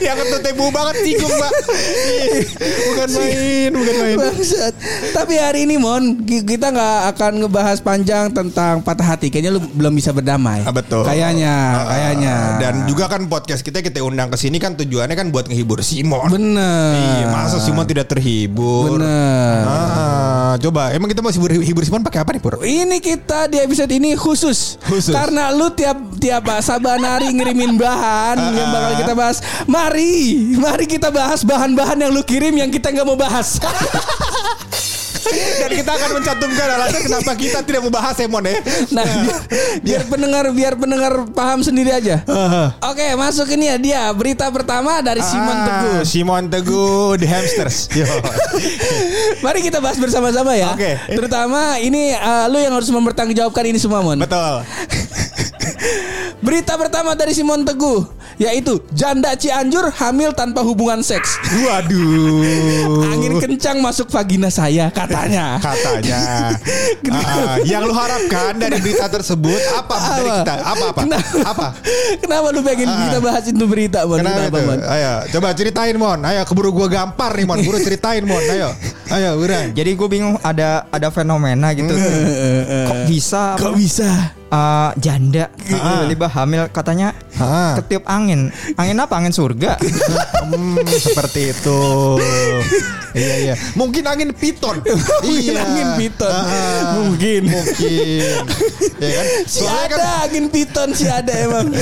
yang 0.00 0.16
kentut 0.16 0.40
tebu 0.40 0.70
banget 0.70 0.96
sigung, 1.02 1.32
Mbak. 1.32 1.52
Iya. 1.52 2.40
bukan 2.88 3.08
main, 3.12 3.70
bukan 3.74 3.94
main. 3.98 4.16
Bangsat. 4.16 4.74
Tapi 5.16 5.32
hari 5.40 5.64
ini 5.64 5.80
Mon 5.80 6.20
ki- 6.20 6.44
kita 6.44 6.68
nggak 6.68 7.16
akan 7.16 7.32
ngebahas 7.40 7.80
panjang 7.80 8.28
tentang 8.28 8.84
patah 8.84 9.16
hati. 9.16 9.32
Kayaknya 9.32 9.56
lu 9.56 9.64
belum 9.64 9.96
bisa 9.96 10.12
berdamai. 10.12 10.60
Ah, 10.60 10.70
betul. 10.70 11.08
Kayaknya, 11.08 11.54
kayaknya. 11.88 12.34
Dan 12.60 12.74
juga 12.84 13.08
kan 13.08 13.24
podcast 13.24 13.64
kita 13.64 13.80
kita 13.80 14.04
undang 14.04 14.28
ke 14.28 14.36
sini 14.36 14.60
kan 14.60 14.76
tujuannya 14.76 15.16
kan 15.16 15.32
buat 15.32 15.48
ngehibur 15.48 15.80
Simon. 15.80 16.28
bener. 16.28 16.92
Iya, 17.00 17.26
masa 17.32 17.64
Simon 17.64 17.88
tidak 17.88 18.12
terhibur? 18.12 19.00
Bener. 19.00 19.64
Ah, 19.64 20.54
coba 20.60 20.92
emang 20.92 21.08
kita 21.08 21.24
mau 21.24 21.32
hibur, 21.32 21.48
hibur 21.48 21.80
Simon 21.80 22.04
pakai 22.04 22.20
apa 22.20 22.36
nih, 22.36 22.42
Pur? 22.44 22.60
Ini 22.60 23.00
kita 23.00 23.48
di 23.48 23.56
episode 23.56 23.88
ini 23.88 24.12
khusus, 24.14 24.76
Khusus. 24.84 25.16
karena 25.16 25.48
lu 25.48 25.72
tiap 25.72 25.96
tiap 26.20 26.44
sabanari 26.60 27.32
ngirimin 27.32 27.80
bahan 27.80 28.36
yang 28.52 28.68
bakal 28.68 28.92
kita 29.00 29.12
bahas. 29.16 29.36
Mari, 29.64 30.12
mari 30.54 30.84
kita 30.84 31.08
bahas 31.08 31.40
bahan-bahan 31.40 32.04
yang 32.04 32.12
lu 32.12 32.20
kirim 32.20 32.52
yang 32.52 32.68
kita 32.68 32.92
nggak 32.92 33.06
mau 33.08 33.16
bahas. 33.16 33.56
Dan 35.56 35.70
kita 35.72 35.90
akan 35.92 36.10
mencantumkan 36.14 36.68
alasan 36.72 37.00
kenapa 37.02 37.32
kita 37.34 37.58
tidak 37.60 37.82
membahas 37.82 38.16
Emon 38.18 38.42
ya. 38.42 38.54
Nah, 38.90 39.04
biar, 39.04 39.38
biar 39.82 40.02
pendengar 40.06 40.44
biar 40.50 40.74
pendengar 40.74 41.12
paham 41.32 41.60
sendiri 41.60 41.90
aja. 41.90 42.22
Oke, 42.82 43.06
masuk 43.14 43.46
ini 43.50 43.66
ya 43.66 43.76
dia 43.76 44.00
berita 44.12 44.46
pertama 44.48 44.98
dari 45.00 45.20
Simon 45.20 45.56
Ah, 45.56 45.64
Teguh. 45.66 45.98
Simon 46.04 46.44
Teguh 46.46 47.16
The 47.16 47.26
Hamsters. 47.26 47.88
Mari 49.44 49.60
kita 49.60 49.78
bahas 49.78 49.96
bersama-sama 49.96 50.54
ya. 50.54 50.72
Oke. 50.72 50.96
Terutama 51.08 51.78
ini 51.78 52.12
eh, 52.12 52.44
lu 52.48 52.58
yang 52.58 52.72
harus 52.72 52.88
mempertanggungjawabkan 52.88 53.64
ini 53.66 53.78
semua, 53.78 54.00
Mon. 54.00 54.18
Betul. 54.18 54.62
Berita 56.44 56.76
pertama 56.76 57.16
dari 57.16 57.32
Simon 57.32 57.64
Teguh 57.64 58.04
yaitu 58.36 58.84
janda 58.92 59.32
Cianjur 59.32 59.88
hamil 59.96 60.36
tanpa 60.36 60.60
hubungan 60.60 61.00
seks. 61.00 61.40
Waduh. 61.64 63.08
Angin 63.16 63.40
kencang 63.40 63.80
masuk 63.80 64.12
vagina 64.12 64.52
saya 64.52 64.92
katanya. 64.92 65.56
katanya. 65.60 66.20
Ah, 67.06 67.56
yang 67.64 67.86
lu 67.86 67.94
harapkan 67.96 68.58
dari 68.58 68.76
berita 68.82 69.08
tersebut 69.08 69.56
apa, 69.72 69.96
dari 70.20 70.30
kita? 70.42 70.54
Apa 70.60 70.84
apa? 70.92 71.00
Kenapa? 71.06 71.38
Apa? 71.48 71.66
Kenapa 72.20 72.46
lu 72.52 72.60
pengen 72.60 72.88
Ah. 72.88 72.98
kita 73.08 73.18
bahas 73.22 73.44
itu 73.46 73.64
berita, 73.64 73.98
Mon? 74.04 74.20
Kenapa, 74.20 74.36
Kenapa, 74.36 74.58
itu? 74.58 74.66
Mon? 74.68 74.80
Ayo, 74.84 75.12
coba 75.32 75.48
ceritain 75.56 75.96
Mon. 75.96 76.20
Ayo 76.22 76.40
keburu 76.44 76.70
gua 76.74 76.88
gampar 76.90 77.32
nih 77.34 77.46
Mon. 77.48 77.58
Buru 77.62 77.78
ceritain 77.80 78.22
Mon. 78.26 78.42
Ayo. 78.42 78.68
Ayo, 79.06 79.30
buruan. 79.38 79.70
Jadi 79.72 79.90
gue 79.94 80.08
bingung 80.10 80.36
ada 80.42 80.84
ada 80.90 81.08
fenomena 81.08 81.70
gitu. 81.72 81.94
Kok 82.90 82.98
bisa 83.06 83.42
Kok 83.56 83.74
bisa? 83.78 84.34
Eh, 84.46 84.90
janda 84.96 85.50
tiba-tiba 85.58 86.26
hamil 86.28 86.62
katanya 86.70 87.12
Ah. 87.36 87.76
ketiup 87.76 88.06
angin. 88.06 88.48
Angin 88.74 88.96
apa? 88.96 89.14
Angin 89.16 89.34
surga. 89.34 89.76
Hmm, 90.46 90.78
seperti 90.86 91.50
itu. 91.50 91.80
Iya 93.16 93.34
iya. 93.42 93.54
Mungkin 93.74 94.04
angin 94.04 94.30
piton. 94.30 94.76
Mungkin 95.24 95.56
angin 95.56 95.88
piton. 95.96 96.28
Ah, 96.30 97.00
Mungkin. 97.00 97.42
Mungkin. 97.48 98.32
ya 98.96 99.10
kan? 99.12 99.26
Si 99.50 99.62
Soalnya 99.62 99.86
kan 99.88 99.98
ada 99.98 100.10
angin 100.24 100.46
piton 100.48 100.88
si 100.92 101.06
ada 101.06 101.32
emang. 101.32 101.66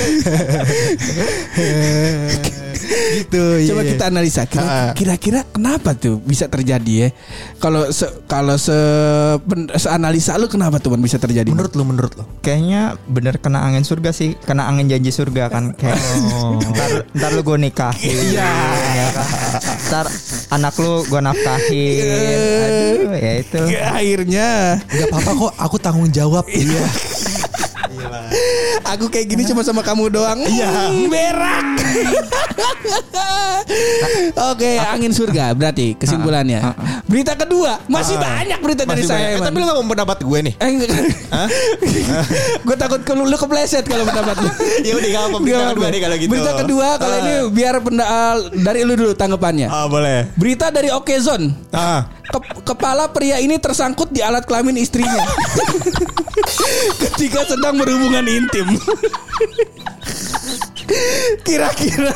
gitu. 3.15 3.43
Coba 3.71 3.81
iya. 3.81 3.89
kita 3.91 4.03
analisa. 4.07 4.41
Kira- 4.45 4.63
Ah. 4.65 4.91
Kira-kira 4.93 5.45
kenapa 5.45 5.93
tuh 5.93 6.17
bisa 6.19 6.45
terjadi 6.45 6.93
ya? 7.05 7.09
Kalau 7.57 7.89
se 7.89 8.05
kalau 8.25 8.55
se, 8.55 8.73
pen- 9.41 9.69
seanalisa 9.71 10.37
lu 10.37 10.47
kenapa 10.47 10.77
tuh 10.77 10.93
bisa 10.95 11.17
terjadi? 11.17 11.45
Menurut 11.47 11.73
lu 11.73 11.83
menurut 11.83 12.13
lu. 12.13 12.23
Kayaknya 12.41 12.97
bener 13.05 13.37
kena 13.37 13.61
angin 13.61 13.83
surga 13.83 14.09
sih, 14.09 14.33
kena 14.39 14.65
angin 14.65 14.87
janji 14.87 15.09
surga 15.09 15.49
kan. 15.49 15.73
Kayak 15.73 15.97
ntar, 16.71 16.89
ntar 17.13 17.29
lu 17.33 17.41
gue 17.41 17.57
nikahin. 17.59 18.15
Iya. 18.33 18.51
Ntar 19.85 20.05
anak 20.49 20.73
lu 20.81 21.05
gue 21.05 21.21
nafkahin. 21.21 22.01
Aduh, 22.65 23.13
ya 23.13 23.33
itu. 23.41 23.61
Akhirnya 23.85 24.49
Gak 24.89 25.07
apa-apa 25.13 25.31
kok, 25.33 25.53
aku 25.61 25.75
tanggung 25.77 26.09
jawab. 26.09 26.45
Iya. 26.49 26.85
aku 28.85 29.07
kayak 29.09 29.27
gini 29.29 29.43
cuma 29.45 29.61
sama 29.61 29.81
kamu 29.85 30.09
doang. 30.09 30.41
Iya. 30.41 30.69
Hmm, 30.89 31.09
berak. 31.09 31.65
Oke, 34.51 34.77
angin 34.77 35.11
surga 35.13 35.53
berarti 35.53 35.97
kesimpulannya. 35.97 36.61
Berita 37.15 37.31
kedua, 37.33 37.79
masih 37.87 38.19
banyak 38.19 38.59
berita 38.59 38.83
dari 38.83 38.99
Masih 38.99 39.07
saya. 39.07 39.15
banyak. 39.15 39.31
Eh, 39.31 39.37
Eman. 39.39 39.47
tapi 39.47 39.55
lu 39.55 39.63
gak 39.63 39.77
mau 39.79 39.87
pendapat 39.87 40.17
gue 40.19 40.39
nih. 40.41 40.53
Eh, 40.59 40.67
enggak. 40.67 40.89
gue 42.67 42.75
takut 42.75 43.01
ke 43.01 43.11
lu, 43.15 43.23
lu 43.23 43.37
kepleset 43.37 43.87
kalau 43.87 44.03
pendapat 44.03 44.35
lu. 44.35 44.49
Ya 44.83 44.93
udah, 44.93 45.07
nggak 45.07 45.23
apa-apa. 45.23 45.39
Berita 45.39 45.63
kedua 45.71 45.87
nih 45.87 45.99
kalau 46.01 46.15
gitu. 46.19 46.29
Berita 46.29 46.51
kedua 46.59 46.87
kalau 46.99 47.15
Ah. 47.15 47.23
ini 47.23 47.33
biar 47.49 47.75
penda, 47.79 48.03
ah, 48.03 48.35
dari 48.53 48.83
lu 48.83 48.93
dulu 48.93 49.15
tanggapannya. 49.15 49.67
Ah, 49.67 49.87
boleh. 49.87 50.27
Berita 50.35 50.67
dari 50.67 50.91
Okezon. 50.91 51.55
Ah. 51.71 52.11
Ke- 52.25 52.43
kepala 52.65 53.07
pria 53.07 53.39
ini 53.39 53.55
tersangkut 53.55 54.11
di 54.11 54.19
alat 54.19 54.43
kelamin 54.43 54.75
istrinya 54.75 55.23
ketika 57.01 57.47
sedang 57.47 57.77
berhubungan 57.77 58.27
intim. 58.27 58.75
Kira-kira 61.45 62.13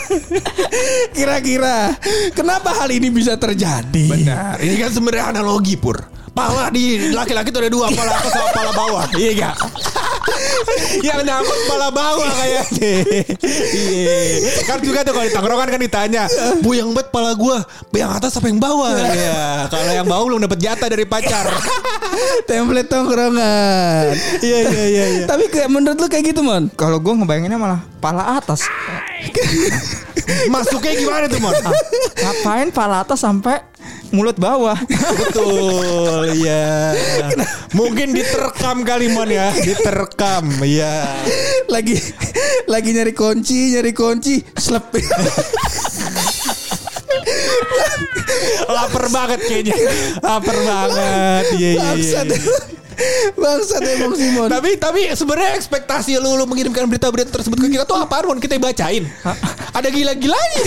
Kira-kira 1.15 1.95
Kenapa 2.37 2.73
hal 2.77 2.89
ini 2.93 3.09
bisa 3.09 3.35
terjadi 3.35 4.05
Benar. 4.09 4.61
Ini 4.61 4.75
kan 4.77 4.91
sebenarnya 4.93 5.25
analogi 5.33 5.75
pur. 5.75 6.18
Pala 6.39 6.63
di 6.71 7.11
laki-laki 7.11 7.49
tuh 7.51 7.59
ada 7.59 7.71
dua, 7.71 7.91
pala 7.91 8.11
atas 8.15 8.31
sama 8.31 8.49
pala 8.55 8.71
bawah. 8.71 9.05
Iya 9.19 9.31
gak? 9.35 9.55
yang 11.07 11.19
nyangkut 11.27 11.59
pala 11.67 11.87
bawah 11.91 12.29
kayaknya. 12.31 12.63
Iya. 13.75 14.17
Kan 14.63 14.79
juga 14.79 15.03
tuh 15.03 15.11
kalau 15.11 15.25
di 15.27 15.33
tongkrongan 15.35 15.67
kan 15.67 15.81
ditanya, 15.81 16.23
"Bu 16.63 16.71
yang 16.77 16.95
bet 16.95 17.11
pala 17.11 17.35
gua, 17.35 17.59
yang 17.91 18.15
atas 18.15 18.39
apa 18.39 18.47
yang 18.47 18.61
bawah?" 18.61 18.95
Iya. 18.95 19.67
Kalau 19.67 19.91
yang 19.91 20.07
bawah 20.07 20.23
belum 20.31 20.41
dapat 20.47 20.59
jatah 20.63 20.87
dari 20.87 21.03
pacar. 21.03 21.51
Template 22.49 22.89
tongkrongan 22.89 24.11
Iya 24.41 24.59
iya 24.65 24.83
iya 24.89 25.05
iya. 25.07 25.25
Tapi 25.29 25.47
kayak 25.47 25.69
menurut 25.71 25.95
lu 25.95 26.07
kayak 26.09 26.33
gitu 26.33 26.41
Mon 26.41 26.67
Kalau 26.73 26.97
gue 26.99 27.13
ngebayanginnya 27.15 27.59
malah 27.61 27.79
pala 28.01 28.39
atas. 28.39 28.65
Masuknya 30.49 30.93
gimana 30.97 31.25
tuh, 31.27 31.39
Mon? 31.41 31.53
Ngapain 31.53 32.69
pala 32.73 33.05
atas 33.05 33.21
sampai 33.23 33.68
mulut 34.11 34.37
bawah? 34.37 34.77
Betul, 35.19 36.33
iya. 36.33 36.95
Mungkin 37.77 38.13
diterkam 38.13 38.81
kali 38.81 39.13
Mon 39.13 39.29
ya, 39.29 39.53
diterkam, 39.53 40.49
iya. 40.65 41.21
Lagi 41.69 41.97
Lagi 42.65 42.89
nyari 42.93 43.13
kunci 43.13 43.77
Nyari 43.77 43.93
kunci 43.93 44.41
Slep 44.57 44.89
Laper 48.69 49.05
banget 49.09 49.39
kayaknya. 49.45 49.75
Laper 50.21 50.57
banget. 50.61 51.43
Iya 51.57 51.69
iya 51.73 51.73
iya. 51.73 51.89
Bangsat 51.89 52.27
iya. 52.29 52.41
Bangsat 53.39 53.81
emang 53.95 54.13
Simon 54.13 54.49
Tapi 54.51 54.75
tapi 54.75 55.01
sebenarnya 55.15 55.55
ekspektasi 55.55 56.19
lu 56.19 56.35
lu 56.35 56.45
mengirimkan 56.45 56.85
berita-berita 56.85 57.31
tersebut 57.31 57.57
ke 57.57 57.67
kita 57.71 57.85
tuh 57.87 57.97
apaan 57.97 58.25
Mon? 58.29 58.39
Kita 58.41 58.59
bacain. 58.61 59.05
Ada 59.73 59.87
gila-gilanya. 59.89 60.61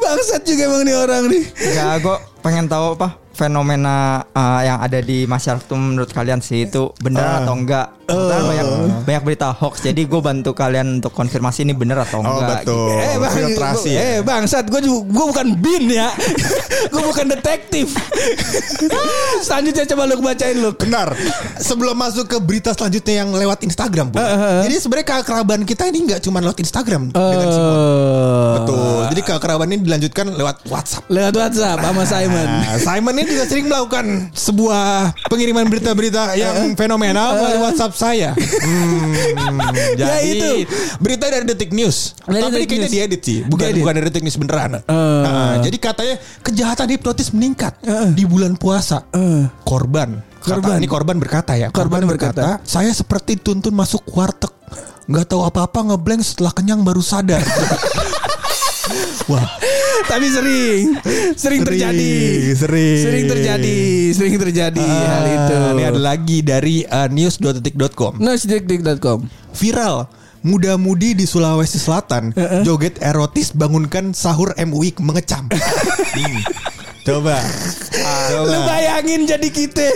Bangsat 0.00 0.42
juga 0.46 0.62
emang 0.68 0.82
nih 0.84 0.96
orang 0.96 1.24
nih. 1.30 1.44
Enggak, 1.46 1.94
gue 2.04 2.16
pengen 2.42 2.66
tahu 2.70 2.94
apa 2.98 3.27
fenomena 3.38 4.26
uh, 4.34 4.60
yang 4.60 4.82
ada 4.82 4.98
di 4.98 5.22
masyarakat 5.24 5.70
menurut 5.70 6.10
kalian 6.10 6.42
sih 6.42 6.66
itu 6.66 6.90
benar 6.98 7.46
atau 7.46 7.54
enggak? 7.54 7.94
Karena 8.08 8.40
banyak 8.40 8.66
banyak 9.04 9.22
berita 9.22 9.52
hoax. 9.52 9.84
Jadi 9.84 10.08
gue 10.08 10.18
bantu 10.18 10.56
kalian 10.56 10.98
untuk 10.98 11.12
konfirmasi 11.12 11.62
ini 11.62 11.76
benar 11.76 12.02
atau 12.02 12.18
enggak. 12.18 12.66
gitu. 12.66 12.74
Eh 12.90 13.14
bang, 13.14 13.30
Filtrasi 13.30 13.90
ya. 13.92 14.00
eh 14.00 14.16
bangsat, 14.24 14.64
gue 14.66 14.80
gue 14.82 15.24
bukan 15.28 15.46
bin 15.60 15.86
ya, 15.86 16.08
gue 16.92 17.02
bukan 17.04 17.30
detektif. 17.30 17.94
Selanjutnya 19.46 19.84
coba 19.86 20.02
lu 20.08 20.18
bacain 20.18 20.56
lu. 20.56 20.72
Benar. 20.74 21.14
Sebelum 21.60 21.94
masuk 21.94 22.26
ke 22.26 22.38
berita 22.40 22.72
selanjutnya 22.72 23.22
yang 23.22 23.30
lewat 23.30 23.62
Instagram, 23.62 24.10
Bu. 24.10 24.18
Jadi 24.64 24.74
sebenarnya 24.80 25.06
keakraban 25.06 25.60
kita 25.62 25.86
ini 25.86 26.08
nggak 26.08 26.20
cuma 26.24 26.40
lewat 26.40 26.58
Instagram 26.58 27.12
dengan 27.12 27.48
Simon. 27.52 27.76
Betul. 28.56 28.98
Jadi 29.12 29.20
keakraban 29.22 29.66
ini 29.68 29.78
dilanjutkan 29.84 30.26
lewat 30.32 30.56
WhatsApp. 30.66 31.04
Lewat 31.12 31.34
WhatsApp 31.36 31.78
sama 31.84 32.02
Simon. 32.08 32.48
Nah, 32.48 32.76
Simon 32.80 33.14
ini 33.20 33.27
juga 33.28 33.44
sering 33.44 33.66
melakukan 33.66 34.04
sebuah 34.30 34.84
pengiriman 35.26 35.64
berita-berita 35.64 36.34
yang 36.34 36.72
fenomenal 36.74 37.36
melalui 37.36 37.60
WhatsApp 37.62 37.92
saya. 37.94 38.30
Hmm, 38.58 39.14
Ya, 39.94 40.18
jadi 40.18 40.64
itu. 40.64 40.74
berita 40.98 41.26
dari 41.26 41.44
Detik 41.44 41.70
News. 41.70 42.14
Dari 42.20 42.38
Tapi 42.38 42.52
Detik 42.54 42.68
kayaknya 42.70 42.88
diedit 42.88 43.20
sih, 43.20 43.38
bukan 43.42 43.66
Diedit. 43.66 43.80
bukan 43.80 43.92
dari 43.92 44.06
Detik 44.06 44.22
News 44.22 44.36
beneran. 44.36 44.70
Eh. 44.76 44.82
Nah, 44.88 45.54
jadi 45.58 45.76
katanya 45.76 46.14
kejahatan 46.40 46.86
hipnotis 46.88 47.28
meningkat 47.30 47.72
di 48.12 48.24
bulan 48.24 48.54
puasa. 48.54 49.04
Eh. 49.10 49.46
Korban. 49.62 50.20
Kata- 50.38 50.58
Korban. 50.60 50.76
ini 50.76 50.86
korban 50.86 51.16
berkata 51.16 51.52
ya. 51.54 51.68
Korban 51.68 52.04
berkata. 52.04 52.62
saya 52.62 52.90
seperti 52.90 53.36
tuntun 53.36 53.72
masuk 53.72 54.02
warteg. 54.08 54.50
Nggak 55.06 55.26
tahu 55.26 55.40
apa-apa 55.42 55.78
ngeblank 55.86 56.20
setelah 56.20 56.52
kenyang 56.52 56.80
baru 56.80 57.00
sadar. 57.00 57.40
Wah, 59.28 59.44
Tapi 60.08 60.26
sering, 60.32 60.82
sering 61.36 61.60
terjadi, 61.68 62.12
sering. 62.56 63.00
sering 63.04 63.24
terjadi, 63.28 63.78
sering 64.16 64.34
terjadi 64.40 64.80
hal 64.88 65.24
itu. 65.28 65.56
Ini 65.76 65.84
ada 65.84 66.00
lagi 66.00 66.38
dari 66.40 66.80
uh, 66.88 67.12
news.detik.com. 67.12 68.16
Newsdetik.com. 68.16 69.28
Viral. 69.52 70.08
Muda-mudi 70.38 71.18
di 71.18 71.26
Sulawesi 71.26 71.82
Selatan 71.82 72.30
joget 72.62 73.02
erotis 73.02 73.50
bangunkan 73.50 74.14
sahur 74.14 74.54
MUI 74.54 74.94
mengecam. 75.02 75.50
Hmm. 76.98 77.06
Coba. 77.06 77.36
Lu 78.44 78.58
bayangin 78.68 79.24
jadi 79.24 79.48
kita 79.48 79.86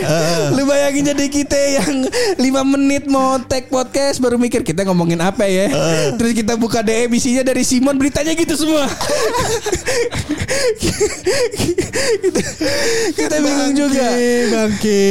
Lu 0.56 0.64
bayangin 0.64 1.12
jadi 1.12 1.26
kita 1.28 1.58
yang 1.76 2.08
5 2.40 2.72
menit 2.74 3.04
mau 3.06 3.36
take 3.44 3.68
podcast 3.68 4.18
Baru 4.18 4.40
mikir 4.40 4.64
kita 4.64 4.82
ngomongin 4.88 5.20
apa 5.20 5.44
ya 5.44 5.68
Terus 6.16 6.32
kita 6.32 6.56
buka 6.56 6.80
DM 6.80 7.12
isinya 7.12 7.44
dari 7.44 7.62
Simon 7.62 8.00
Beritanya 8.00 8.32
gitu 8.32 8.56
semua 8.56 8.88
kita, 10.80 12.42
kita 13.14 13.36
bingung 13.38 13.74
juga 13.76 14.06
Bangke. 14.52 15.04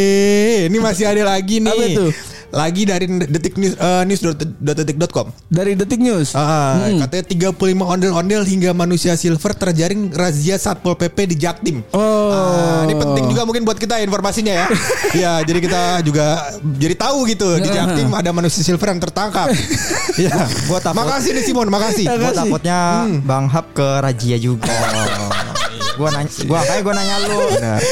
Ini 0.68 0.78
masih 0.82 1.06
ada 1.08 1.24
lagi 1.36 1.62
nih. 1.64 1.72
Apa 1.72 1.86
tuh? 1.96 2.12
Lagi 2.52 2.84
dari 2.84 3.08
detik 3.08 3.56
news 3.56 3.74
eh, 3.80 4.04
news.detik.com. 4.04 5.32
Dari 5.48 5.74
Detik 5.76 6.04
News. 6.04 6.36
Ah, 6.36 6.84
katanya 7.08 7.52
35 7.52 7.56
ondel-ondel 7.80 8.44
hingga 8.44 8.72
manusia 8.76 9.16
silver 9.16 9.56
terjaring 9.56 10.12
razia 10.12 10.60
Satpol 10.60 11.00
PP 11.00 11.32
di 11.32 11.36
Jaktim. 11.40 11.84
Oh. 11.96 12.32
Ah, 12.32 12.84
ini 12.86 12.96
penting 12.96 13.32
juga 13.32 13.48
mungkin 13.48 13.64
buat 13.64 13.80
kita 13.80 14.04
informasinya 14.04 14.52
ya. 14.52 14.68
ya, 15.24 15.32
jadi 15.48 15.60
kita 15.64 15.82
juga 16.04 16.56
jadi 16.76 16.96
tahu 17.00 17.24
gitu 17.32 17.56
di 17.60 17.70
Jaktim 17.72 18.12
ada 18.12 18.30
manusia 18.36 18.62
silver 18.62 18.92
yang 18.92 19.00
tertangkap. 19.00 19.48
ya, 20.28 20.36
Gua 20.68 20.84
takut. 20.84 21.00
Makasih 21.02 21.32
nih 21.36 21.44
Simon, 21.48 21.68
makasih. 21.72 22.06
Kasih. 22.12 22.36
takutnya 22.36 23.08
Bang 23.24 23.48
Hap 23.48 23.72
ke 23.72 23.88
Rajia 24.04 24.36
juga. 24.36 24.72
Gua 26.00 26.08
nanya, 26.08 26.32
gua 26.48 26.60
kayak 26.64 26.82
gua 26.88 26.94
nanya 26.98 27.16
lu. 27.28 27.38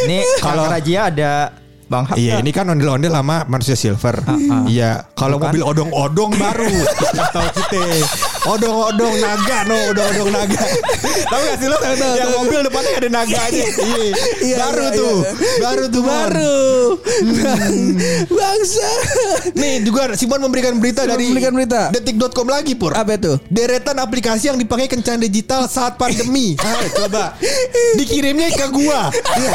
Nih 0.08 0.24
kalau 0.40 0.66
Kalau- 0.66 0.72
Rajia 0.72 1.00
ada 1.12 1.32
Bang 1.90 2.06
Hap. 2.06 2.22
Iya 2.22 2.38
ini 2.46 2.54
kan 2.54 2.70
ondel-ondel 2.70 3.10
sama 3.10 3.50
manusia 3.50 3.74
silver. 3.74 4.22
Iya 4.70 5.10
kalau 5.18 5.42
mobil 5.42 5.66
odong-odong 5.66 6.38
baru 6.38 6.70
tahu 7.36 7.50
kita. 7.58 7.82
Odong-odong 8.46 9.16
naga 9.18 9.66
no 9.66 9.76
odong-odong 9.90 10.30
naga. 10.30 10.62
Tahu 11.26 11.42
gak 11.50 11.58
sih 11.58 11.68
lo? 11.68 11.78
Yang 12.14 12.30
mobil 12.38 12.60
depannya 12.62 12.92
ada 12.94 13.10
naganya. 13.10 13.68
Iya. 13.90 14.14
Iya, 14.46 14.56
baru 14.62 14.84
iya, 14.86 14.92
tuh. 14.94 15.18
iya. 15.18 15.32
Baru 15.66 15.84
tuh 15.90 16.02
Mon. 16.06 16.14
Baru. 16.14 16.58
Bangsa. 18.30 18.90
Nih 19.58 19.74
juga 19.82 20.14
Simon 20.14 20.46
memberikan 20.46 20.78
berita 20.78 21.10
dari 21.10 21.26
memberikan 21.26 21.54
berita. 21.58 21.82
detik.com 21.90 22.48
lagi 22.48 22.78
Pur. 22.78 22.94
Apa 22.94 23.18
itu? 23.18 23.42
Deretan 23.50 23.98
aplikasi 23.98 24.54
yang 24.54 24.62
dipakai 24.62 24.86
kencan 24.86 25.18
digital 25.18 25.66
saat 25.66 25.98
pandemi. 25.98 26.54
Hai, 26.64 26.86
coba. 26.94 27.34
Dikirimnya 27.98 28.54
ke 28.54 28.66
gua. 28.70 29.10
Iya. 29.10 29.54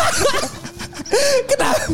Kenapa? 1.45 1.85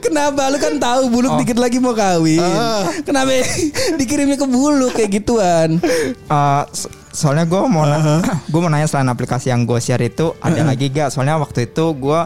Kenapa 0.00 0.42
lu 0.46 0.58
kan 0.58 0.74
tahu 0.76 1.02
buluk 1.08 1.32
dikit 1.38 1.56
lagi 1.56 1.76
mau 1.76 1.92
kawin. 1.92 2.38
Ah. 2.38 2.86
Kenapa 3.00 3.30
dikirimnya 4.00 4.34
ke 4.34 4.44
buluk 4.44 4.92
kayak 4.92 5.10
gituan? 5.14 5.78
Eh, 6.24 6.62
so- 6.70 6.92
soalnya 7.10 7.44
gue 7.44 7.60
mau 7.64 7.82
na- 7.82 8.22
gue 8.50 8.58
mau 8.58 8.68
nanya 8.68 8.84
selain 8.84 9.06
aplikasi 9.06 9.48
yang 9.48 9.62
gue 9.62 9.78
share 9.78 10.02
itu 10.02 10.34
ada 10.38 10.62
lagi 10.62 10.88
gak? 10.88 11.08
Soalnya 11.08 11.36
waktu 11.36 11.68
itu 11.68 11.84
gue 11.94 12.20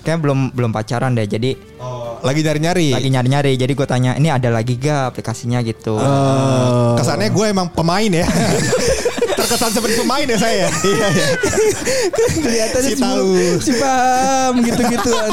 kayak 0.00 0.18
belum 0.18 0.38
belum 0.50 0.70
pacaran 0.70 1.12
deh. 1.12 1.24
Jadi 1.24 1.68
Lagi 2.20 2.44
nyari-nyari. 2.44 2.92
lagi 2.92 3.08
nyari-nyari. 3.08 3.52
Jadi 3.56 3.72
gue 3.72 3.86
tanya 3.86 4.12
ini 4.12 4.28
ada 4.28 4.48
lagi 4.48 4.76
gak 4.76 5.10
aplikasinya 5.10 5.60
gitu? 5.60 5.96
Kesannya 6.94 7.28
gue 7.28 7.46
emang 7.48 7.68
pemain 7.68 8.08
ya. 8.10 8.28
Terkesan 9.50 9.74
seperti 9.74 9.98
pemain 9.98 10.22
ya 10.22 10.38
saya. 10.38 10.66
Iya, 10.86 11.06
iya. 11.10 11.26
Kelihatannya 12.38 12.90
Si 12.94 13.02
tahu. 13.02 13.34
si 13.58 13.72
paham 13.82 14.62
gitu-gituan. 14.62 15.30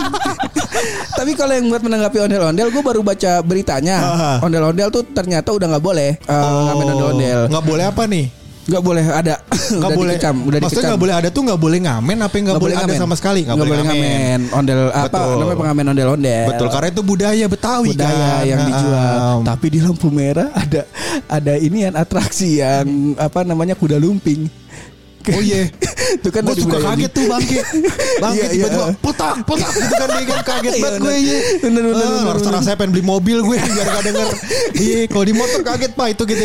Tapi 1.21 1.31
kalau 1.37 1.53
yang 1.53 1.69
buat 1.69 1.85
menanggapi 1.85 2.17
ondel-ondel, 2.25 2.73
gue 2.73 2.81
baru 2.81 3.05
baca 3.05 3.45
beritanya. 3.45 3.97
Ondel-ondel 4.41 4.89
tuh 4.89 5.05
ternyata 5.05 5.53
udah 5.53 5.69
nggak 5.69 5.85
boleh 5.85 6.17
uh, 6.25 6.65
ngamen 6.65 6.85
ondel-ondel. 6.97 7.39
Nggak 7.45 7.65
boleh 7.69 7.85
apa 7.85 8.03
nih? 8.09 8.25
Nggak 8.67 8.83
boleh 8.83 9.03
ada. 9.07 9.35
Udah 9.47 9.89
boleh. 9.89 10.15
dikecam, 10.15 10.35
udah 10.43 10.59
Maksudnya 10.59 10.67
dikecam. 10.67 10.89
nggak 10.91 11.01
boleh 11.01 11.15
ada 11.15 11.27
tuh 11.31 11.41
nggak 11.47 11.59
boleh 11.59 11.79
ngamen 11.81 12.17
apa 12.19 12.33
yang 12.35 12.45
nggak 12.51 12.59
boleh 12.59 12.75
ada 12.75 12.93
sama 12.93 13.15
sekali? 13.15 13.41
Nggak 13.43 13.57
boleh 13.57 13.75
ngamen. 13.79 14.39
Ondel 14.51 14.79
apa 14.91 15.07
Betul. 15.07 15.35
namanya 15.39 15.57
pengamen 15.57 15.85
ondel-ondel. 15.87 16.45
Betul 16.51 16.67
karena 16.67 16.87
itu 16.89 17.01
budaya 17.01 17.45
Betawi 17.47 17.87
budaya 17.89 18.13
kan. 18.13 18.43
yang 18.43 18.59
dijual. 18.63 19.15
Ah. 19.15 19.37
Tapi 19.41 19.65
di 19.71 19.79
lampu 19.79 20.07
merah 20.11 20.49
ada 20.51 20.81
ada 21.27 21.53
ini 21.55 21.87
yang 21.87 21.95
atraksi 21.95 22.59
yang 22.59 22.87
apa 23.15 23.41
namanya 23.41 23.73
kuda 23.73 23.95
lumping. 23.95 24.51
Oh 25.27 25.43
iya. 25.43 25.67
Itu 26.17 26.31
kan 26.31 26.39
gue 26.39 26.55
suka 26.55 26.79
kaget 26.79 27.11
tuh 27.11 27.27
bangke 27.27 27.59
Bangke 28.23 28.39
Iya, 28.39 28.47
iya. 28.47 28.63
tiba-tiba 28.63 28.85
Putak 29.03 29.43
putak 29.43 29.75
gitu 29.75 29.91
kan 29.91 30.07
dia 30.07 30.23
kan 30.23 30.39
kaget 30.39 30.71
Iya, 30.71 30.79
banget 30.79 30.99
gue 31.03 31.15
iya 31.19 31.37
Bener, 31.59 31.83
bener, 31.83 32.07
bener. 32.31 32.53
rasanya 32.55 32.77
pengen 32.79 32.91
beli 32.95 33.03
mobil 33.03 33.37
gue 33.43 33.57
Biar 33.75 33.87
gak 33.91 34.03
denger 34.07 34.27
Iya 34.79 34.99
kalau 35.11 35.25
di 35.27 35.33
motor 35.35 35.59
kaget 35.67 35.91
pak 35.91 36.07
itu 36.15 36.23
gitu 36.23 36.43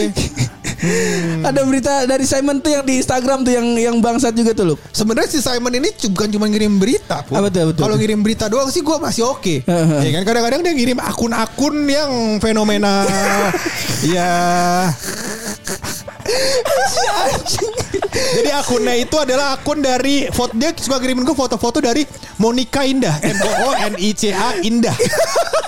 Ada 1.43 1.61
berita 1.63 1.93
dari 2.05 2.27
Simon 2.27 2.59
tuh 2.59 2.75
yang 2.75 2.83
di 2.83 2.99
Instagram 2.99 3.47
tuh 3.47 3.53
yang 3.55 3.67
yang 3.79 3.97
bangsat 4.03 4.35
juga 4.35 4.51
tuh 4.53 4.75
lu. 4.75 4.77
Sebenarnya 4.91 5.31
si 5.31 5.39
Simon 5.39 5.73
ini 5.79 5.89
bukan 6.11 6.29
cuma 6.31 6.47
ngirim 6.51 6.77
berita 6.77 7.23
Pur. 7.23 7.39
Ah, 7.39 7.43
betul, 7.47 7.71
betul. 7.71 7.83
Kalau 7.87 7.97
ngirim 7.99 8.21
berita 8.21 8.51
doang 8.51 8.69
sih 8.69 8.83
gue 8.83 8.97
masih 8.99 9.23
oke 9.27 9.63
Heeh. 9.63 10.01
Ya 10.07 10.11
kan 10.19 10.23
kadang-kadang 10.27 10.61
dia 10.67 10.75
ngirim 10.75 10.99
akun-akun 10.99 11.75
yang 11.87 12.11
fenomena 12.43 13.07
Ya 14.15 14.31
Jadi 18.33 18.51
akunnya 18.51 18.95
itu 18.95 19.17
adalah 19.17 19.57
akun 19.57 19.81
dari 19.81 20.29
foto 20.29 20.53
dia 20.53 20.73
suka 20.73 20.97
kirimin 20.99 21.23
gue 21.23 21.33
foto-foto 21.33 21.79
dari 21.79 22.05
Monica 22.37 22.83
Indah, 22.83 23.21
M 23.21 23.39
O 23.39 23.53
O 23.67 23.71
N 23.73 23.95
I 23.97 24.11
C 24.13 24.33
A 24.33 24.57
Indah. 24.61 24.95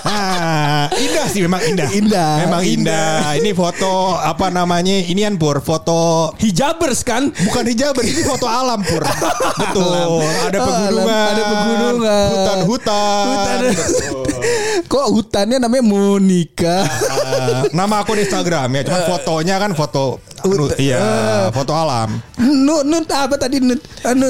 Nah, 0.05 0.85
indah 0.93 1.25
sih 1.25 1.41
memang 1.41 1.65
indah. 1.65 1.89
Indah. 1.89 2.33
Memang 2.45 2.61
indah. 2.61 3.33
Ini 3.35 3.51
foto 3.51 4.13
apa 4.13 4.53
namanya? 4.53 5.01
Inian 5.01 5.33
pur, 5.33 5.57
foto 5.59 6.29
Hijabers 6.37 7.01
kan? 7.01 7.33
bukan 7.33 7.63
hijab, 7.65 7.97
ini 7.99 8.21
foto 8.21 8.45
alam 8.45 8.85
pur. 8.85 9.01
Betul. 9.61 10.21
Ada 10.45 10.57
Oh, 10.61 10.65
pegunungan, 10.67 11.09
alam. 11.09 11.29
Ada 11.33 11.43
pegunungan. 11.43 12.27
hutan-hutan. 12.29 13.25
Hutan. 13.25 13.57
Betul. 13.73 14.25
Kok 14.83 15.07
hutannya 15.15 15.57
namanya 15.57 15.83
Monica? 15.87 16.83
Ah, 16.83 17.63
nama 17.77 18.03
akun 18.03 18.19
Instagram 18.19 18.67
ya, 18.75 18.81
cuma 18.91 18.99
fotonya 19.07 19.55
kan 19.57 19.71
foto 19.71 20.19
anu, 20.45 20.69
iya, 20.77 21.01
foto 21.49 21.73
alam. 21.73 22.21
Nu, 22.37 22.85
nu 22.85 23.01
apa 23.01 23.33
tadi 23.39 23.57
nu, 23.57 23.73
anu, 24.05 24.29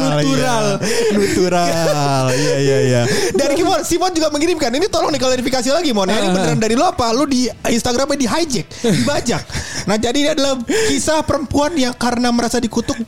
Natural. 0.00 0.64
iya. 0.80 1.12
natural 1.12 2.24
iya 2.34 2.56
iya 2.60 2.78
iya 2.84 3.02
dari 3.36 3.54
Kimon 3.56 3.84
Simon 3.84 4.12
juga 4.12 4.28
mengirimkan 4.32 4.72
ini 4.72 4.86
tolong 4.88 5.12
diklarifikasi 5.12 5.68
lagi 5.70 5.90
Mon 5.92 6.08
Ya, 6.10 6.26
ini 6.26 6.34
beneran 6.34 6.58
dari 6.58 6.74
lo 6.74 6.90
apa 6.90 7.12
lu 7.14 7.24
di 7.28 7.46
Instagramnya 7.46 8.18
di 8.18 8.26
hijack 8.26 8.66
dibajak 8.82 9.42
nah 9.86 9.96
jadi 10.00 10.16
ini 10.16 10.30
adalah 10.34 10.58
kisah 10.90 11.22
perempuan 11.22 11.76
yang 11.78 11.94
karena 11.94 12.32
merasa 12.34 12.58
dikutuk 12.58 12.98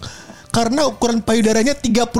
karena 0.53 0.85
ukuran 0.85 1.25
payudaranya 1.25 1.73
34 1.73 2.12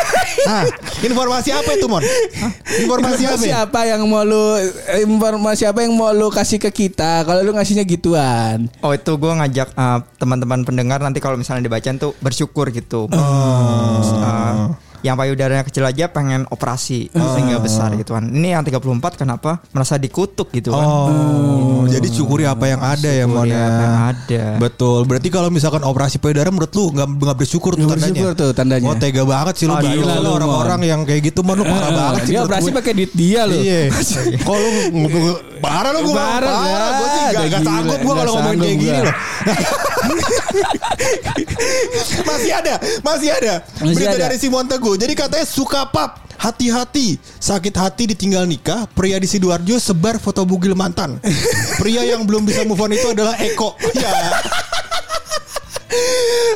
nah 0.48 0.64
informasi 0.98 1.52
apa 1.52 1.76
itu 1.76 1.86
Mon 1.86 2.00
Hah? 2.00 2.52
informasi 2.80 3.22
apa 3.28 3.36
Informasi 3.36 3.48
ya? 3.52 3.68
apa 3.68 3.80
yang 3.84 4.00
mau 4.08 4.24
lu 4.24 4.56
informasi 4.96 5.62
apa 5.68 5.84
yang 5.84 5.92
mau 5.92 6.08
lu 6.10 6.32
kasih 6.32 6.56
ke 6.56 6.72
kita 6.72 7.22
kalau 7.22 7.44
lu 7.44 7.52
ngasihnya 7.52 7.84
gituan? 7.84 8.72
Oh 8.80 8.90
itu 8.90 9.12
gue 9.12 9.28
ngajak 9.28 9.76
uh, 9.76 10.00
teman-teman 10.16 10.64
pendengar 10.64 10.98
nanti 10.98 11.20
kalau 11.20 11.36
misalnya 11.36 11.60
dibacain 11.60 12.00
tuh 12.00 12.16
bersyukur 12.18 12.72
gitu. 12.72 13.12
Oh. 13.12 14.00
Uh, 14.00 14.72
yang 15.00 15.14
payudaranya 15.14 15.62
kecil 15.62 15.82
aja 15.82 16.06
pengen 16.06 16.42
operasi 16.46 17.06
sehingga 17.08 17.56
besar 17.56 17.94
gitu 17.94 18.10
kan. 18.10 18.24
Ini 18.24 18.52
yang 18.52 18.62
34 18.62 19.16
kenapa 19.16 19.58
merasa 19.70 19.94
dikutuk 19.94 20.50
gitu 20.50 20.70
kan. 20.70 20.82
Oh, 20.82 21.82
jadi 21.84 22.04
syukuri 22.06 22.44
apa 22.44 22.64
yang 22.66 22.78
ada 22.78 23.06
ya 23.06 23.24
Mon 23.24 23.40
Syukuri 23.40 23.50
ya. 23.50 23.62
apa 23.62 23.80
yang 23.80 23.96
ada. 24.06 24.42
Betul. 24.58 24.98
Berarti 25.04 25.28
kalau 25.28 25.48
misalkan 25.48 25.80
operasi 25.80 26.16
payudara 26.16 26.48
menurut 26.48 26.70
lu 26.70 26.90
nggak 26.90 27.06
nggak 27.08 27.36
bersyukur 27.36 27.72
tuh 27.72 27.82
Nggak 27.82 27.96
tandanya. 27.96 28.12
bersyukur 28.12 28.32
tuh 28.34 28.48
tandanya. 28.52 28.84
Oh 28.84 28.94
tega 28.94 29.22
banget 29.24 29.52
sih 29.56 29.64
lu 29.64 29.72
Ah, 29.72 29.80
gila 29.80 30.14
lu 30.18 30.28
orang-orang 30.32 30.78
yang 30.82 31.00
kayak 31.02 31.20
gitu 31.24 31.40
Mon 31.40 31.54
lu 31.54 31.64
parah 31.64 31.90
banget 31.90 32.20
sih. 32.22 32.30
Dia 32.30 32.38
operasi 32.44 32.68
pakai 32.70 32.92
duit 32.92 33.10
dia 33.12 33.40
lu. 33.44 33.54
Iya. 33.56 33.80
Kok 34.44 34.56
lu 34.56 34.68
parah 35.58 35.90
lu 35.90 35.98
gue 36.02 36.12
Parah, 36.12 36.88
gue 36.92 37.08
sih 37.08 37.22
gak, 37.22 37.32
gak 37.32 37.48
gila. 37.50 37.62
sanggup 37.62 37.98
Nggak 37.98 38.16
kalau 38.16 38.32
ngomongin 38.34 38.58
kayak 38.60 38.76
gini 38.76 38.92
gua. 38.92 39.02
loh. 39.02 39.14
masih 42.26 42.50
ada, 42.52 42.74
masih 43.02 43.28
ada. 43.30 43.52
Masih 43.78 43.94
Berita 43.96 44.10
ada. 44.10 44.22
dari 44.22 44.36
Simon 44.36 44.66
Teguh. 44.66 44.89
Jadi 44.96 45.12
katanya 45.14 45.46
suka 45.46 45.86
pap. 45.88 46.30
Hati-hati, 46.40 47.20
sakit 47.36 47.76
hati 47.76 48.16
ditinggal 48.16 48.48
nikah, 48.48 48.88
pria 48.96 49.20
di 49.20 49.28
Sidoarjo 49.28 49.76
sebar 49.76 50.16
foto 50.16 50.40
bugil 50.48 50.72
mantan. 50.72 51.20
Pria 51.76 52.00
yang 52.00 52.24
belum 52.24 52.48
bisa 52.48 52.64
move 52.64 52.80
on 52.80 52.96
itu 52.96 53.12
adalah 53.12 53.36
Eko. 53.36 53.76
Ya. 53.92 54.08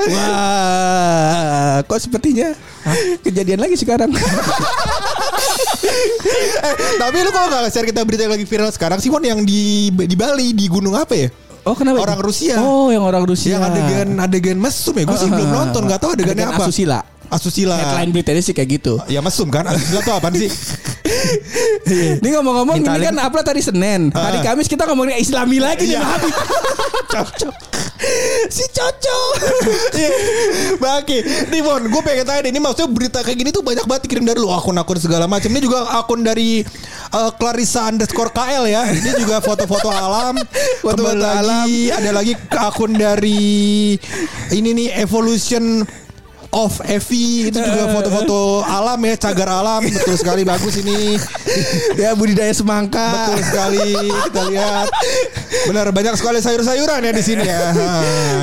Wah, 0.08 1.84
kok 1.84 2.00
sepertinya 2.00 2.56
kejadian 3.20 3.60
lagi 3.60 3.76
sekarang. 3.76 4.08
eh, 6.64 6.74
tapi 6.96 7.16
lu 7.20 7.30
kalau 7.32 7.52
nggak 7.52 7.68
share 7.68 7.84
kita 7.84 8.04
berita 8.08 8.24
yang 8.24 8.34
lagi 8.36 8.48
viral 8.48 8.72
sekarang 8.72 9.04
Simon 9.04 9.24
yang 9.24 9.40
di 9.44 9.92
di 9.92 10.16
Bali 10.16 10.52
di 10.56 10.64
gunung 10.68 10.96
apa 10.96 11.12
ya? 11.12 11.28
Oh 11.64 11.72
kenapa? 11.72 12.04
Orang? 12.04 12.20
Rusia. 12.20 12.60
Oh 12.60 12.92
yang 12.92 13.00
orang 13.00 13.24
Rusia. 13.24 13.56
Yang 13.56 13.64
adegan 13.72 14.08
adegan 14.20 14.58
mesum 14.60 14.92
ya. 15.00 15.04
Gue 15.08 15.16
sih 15.16 15.32
belum 15.32 15.48
nonton, 15.48 15.88
nggak 15.88 16.00
tahu 16.00 16.12
adegannya 16.12 16.44
Adegan 16.44 16.60
apa. 16.60 16.64
Asusila. 16.68 17.00
Asusila. 17.30 17.76
Headline 17.76 18.10
beritanya 18.10 18.42
sih 18.42 18.52
kayak 18.52 18.80
gitu. 18.80 19.00
Ya 19.06 19.20
mesum 19.20 19.48
kan? 19.48 19.64
Asusila 19.66 20.00
tuh 20.00 20.14
apaan 20.14 20.34
sih? 20.34 20.50
Ini 22.20 22.28
ngomong-ngomong 22.36 22.80
ini 22.80 22.88
kan 23.00 23.16
upload 23.20 23.44
tadi 23.44 23.60
Senin. 23.60 24.08
Hari 24.08 24.40
Ah. 24.40 24.52
Kamis 24.52 24.68
kita 24.68 24.84
ngomongin 24.84 25.16
Islami 25.16 25.60
lagi 25.60 25.84
nih 25.84 25.96
Iya. 25.96 26.04
Habib. 26.04 26.32
Cocok. 27.12 27.54
Si 28.44 28.60
cocok. 28.68 29.32
Iya. 29.96 30.10
Baki, 30.76 31.18
Timon, 31.48 31.88
gue 31.88 32.02
pengen 32.04 32.28
tanya 32.28 32.44
deh, 32.44 32.50
ini 32.52 32.60
maksudnya 32.60 32.92
berita 32.92 33.24
kayak 33.24 33.38
gini 33.38 33.48
tuh 33.48 33.64
banyak 33.64 33.88
banget 33.88 34.04
dikirim 34.04 34.28
dari 34.28 34.36
lu 34.36 34.52
akun-akun 34.52 35.00
segala 35.00 35.24
macam. 35.24 35.48
Ini 35.48 35.60
juga 35.64 35.88
akun 35.88 36.20
dari 36.20 36.60
uh, 37.10 37.32
Clarissa 37.32 37.88
underscore 37.88 38.28
KL 38.28 38.68
ya. 38.68 38.84
Ini 38.84 39.16
juga 39.16 39.40
foto-foto 39.40 39.88
alam. 39.88 40.36
Foto-foto 40.84 41.16
Kembali 41.16 41.48
lagi, 41.48 41.80
ada 41.88 42.10
lagi 42.12 42.32
akun 42.52 42.92
dari 42.92 43.96
ini 44.52 44.68
nih 44.76 44.88
Evolution 45.00 45.80
of 46.54 46.78
Evi 46.86 47.50
itu 47.50 47.58
juga 47.58 47.90
foto-foto 47.90 48.62
alam 48.62 49.02
ya, 49.02 49.14
cagar 49.18 49.50
alam 49.50 49.82
betul 49.82 50.14
sekali 50.14 50.46
bagus 50.46 50.78
ini. 50.78 51.18
ya 52.00 52.14
budidaya 52.14 52.54
semangka. 52.54 53.02
Betul 53.26 53.40
sekali 53.42 53.90
kita 53.98 54.42
lihat. 54.48 54.86
Benar 55.66 55.86
banyak 55.90 56.14
sekali 56.14 56.38
sayur-sayuran 56.38 57.02
ya 57.02 57.12
di 57.12 57.22
sini 57.24 57.44
ya. 57.44 57.58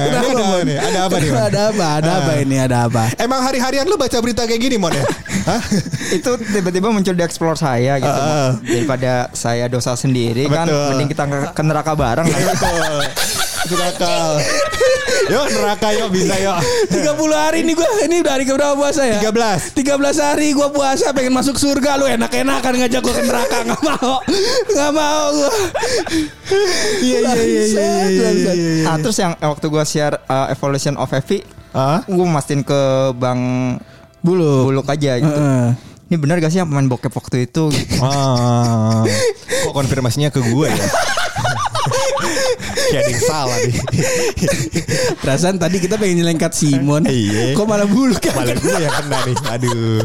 Nah, 0.01 0.09
Kenapa, 0.09 0.27
ini 0.27 0.33
ada, 0.33 0.43
Mon? 0.43 0.61
nih, 0.65 0.77
ada 0.81 0.99
apa 1.07 1.15
nih? 1.17 1.29
Mon? 1.31 1.41
Ada 1.41 1.61
apa? 1.71 1.87
Ada 2.01 2.11
apa 2.11 2.31
ini? 2.41 2.55
Ada 2.59 2.77
apa? 2.89 3.03
Emang 3.15 3.39
hari-harian 3.41 3.85
lu 3.87 3.95
baca 3.95 4.17
berita 4.19 4.43
kayak 4.43 4.59
gini 4.59 4.75
Mon 4.75 4.91
ya? 4.91 5.05
Itu 6.17 6.35
tiba-tiba 6.41 6.91
muncul 6.91 7.15
di 7.15 7.23
explore 7.23 7.55
saya 7.55 7.95
gitu 8.01 8.11
Ah, 8.11 8.19
ah. 8.19 8.49
daripada 8.59 9.31
saya 9.31 9.71
dosa 9.71 9.95
sendiri 9.95 10.51
kan 10.51 10.67
Betul. 10.67 10.87
mending 10.91 11.09
kita 11.15 11.23
ke, 11.53 11.61
neraka 11.63 11.93
bareng 11.95 12.27
lah. 12.27 12.39
Betul. 12.51 12.97
Akal. 13.71 14.29
Yuk 15.31 15.45
neraka 15.47 15.95
yuk 15.95 16.11
bisa 16.11 16.35
yuk. 16.35 16.59
30 16.91 17.07
hari 17.31 17.63
nih 17.63 17.71
gue 17.71 17.87
Ini 18.03 18.15
udah 18.19 18.33
hari 18.35 18.43
keberapa 18.43 18.75
puasa 18.75 19.07
ya 19.07 19.23
13. 19.23 19.79
13 19.79 20.27
hari 20.27 20.47
gue 20.51 20.67
puasa 20.69 21.15
Pengen 21.15 21.31
masuk 21.31 21.55
surga 21.55 21.95
Lu 21.95 22.03
enak-enakan 22.03 22.73
ngajak 22.83 22.99
gue 22.99 23.13
ke 23.15 23.23
neraka 23.23 23.57
Gak 23.63 23.79
mau 23.79 24.19
Gak 24.67 24.91
mau 24.91 25.23
gue 25.31 25.51
Iya 26.99 27.19
iya 27.23 27.41
iya 27.41 27.63
iya 27.63 27.95
iya 28.11 28.29
iya. 28.29 28.51
iya. 28.51 28.85
Ah, 28.85 28.97
terus 28.99 29.15
yang 29.15 29.31
waktu 29.39 29.65
gua 29.71 29.87
share 29.87 30.19
uh, 30.27 30.51
evolution 30.51 30.99
of 30.99 31.07
Evi 31.09 31.41
Ah? 31.71 32.03
gue 32.03 32.25
mastiin 32.27 32.67
ke 32.67 32.81
Bang 33.15 33.39
Bulu 34.19 34.67
Buluk 34.67 34.91
aja 34.91 35.15
gitu. 35.15 35.31
Heeh. 35.31 35.71
Ini 36.11 36.19
benar 36.19 36.43
gak 36.43 36.51
sih 36.51 36.59
yang 36.59 36.67
pemain 36.67 36.83
bokep 36.83 37.07
waktu 37.07 37.47
itu? 37.47 37.71
Gitu. 37.71 38.03
Ah, 38.03 39.07
kok 39.63 39.71
konfirmasinya 39.71 40.27
ke 40.27 40.43
gue 40.43 40.67
ya? 40.67 40.75
Kayak 42.91 43.03
ada 43.07 43.11
yang 43.11 43.23
salah 43.23 43.57
nih. 43.63 43.75
Perasaan 45.23 45.55
tadi 45.55 45.79
kita 45.79 45.95
pengen 45.95 46.21
nyelengkat 46.21 46.51
Simon 46.51 47.07
Iya. 47.07 47.55
Kok 47.55 47.63
malah 47.63 47.87
bulu 47.87 48.11
kan 48.19 48.35
Malah 48.35 48.55
gue 48.59 48.75
yang 48.75 48.95
kena 48.99 49.19
nih. 49.23 49.35
Aduh. 49.47 49.99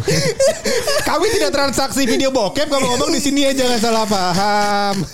Kami 1.03 1.27
tidak 1.35 1.51
transaksi 1.51 2.07
video 2.07 2.31
bokep 2.31 2.70
ngomong-ngomong 2.70 3.11
di 3.11 3.18
sini 3.18 3.51
aja 3.51 3.66
jangan 3.66 3.79
salah 3.83 4.05
paham. 4.07 4.94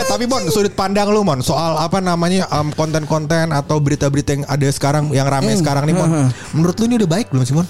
eh 0.00 0.04
tapi 0.08 0.24
Mon 0.24 0.48
sudut 0.48 0.72
pandang 0.72 1.12
lu 1.12 1.20
Mon 1.20 1.44
soal 1.44 1.76
apa 1.76 2.00
namanya 2.00 2.48
um, 2.56 2.72
konten-konten 2.72 3.52
atau 3.52 3.76
berita-berita 3.76 4.32
yang 4.32 4.44
ada 4.48 4.64
sekarang 4.72 5.12
yang 5.12 5.28
rame 5.28 5.52
sekarang 5.60 5.84
nih 5.84 5.94
Mon 5.94 6.32
menurut 6.56 6.72
lu 6.80 6.88
ini 6.88 6.96
udah 7.04 7.10
baik 7.20 7.28
belum 7.28 7.44
sih 7.44 7.52
Mon? 7.52 7.68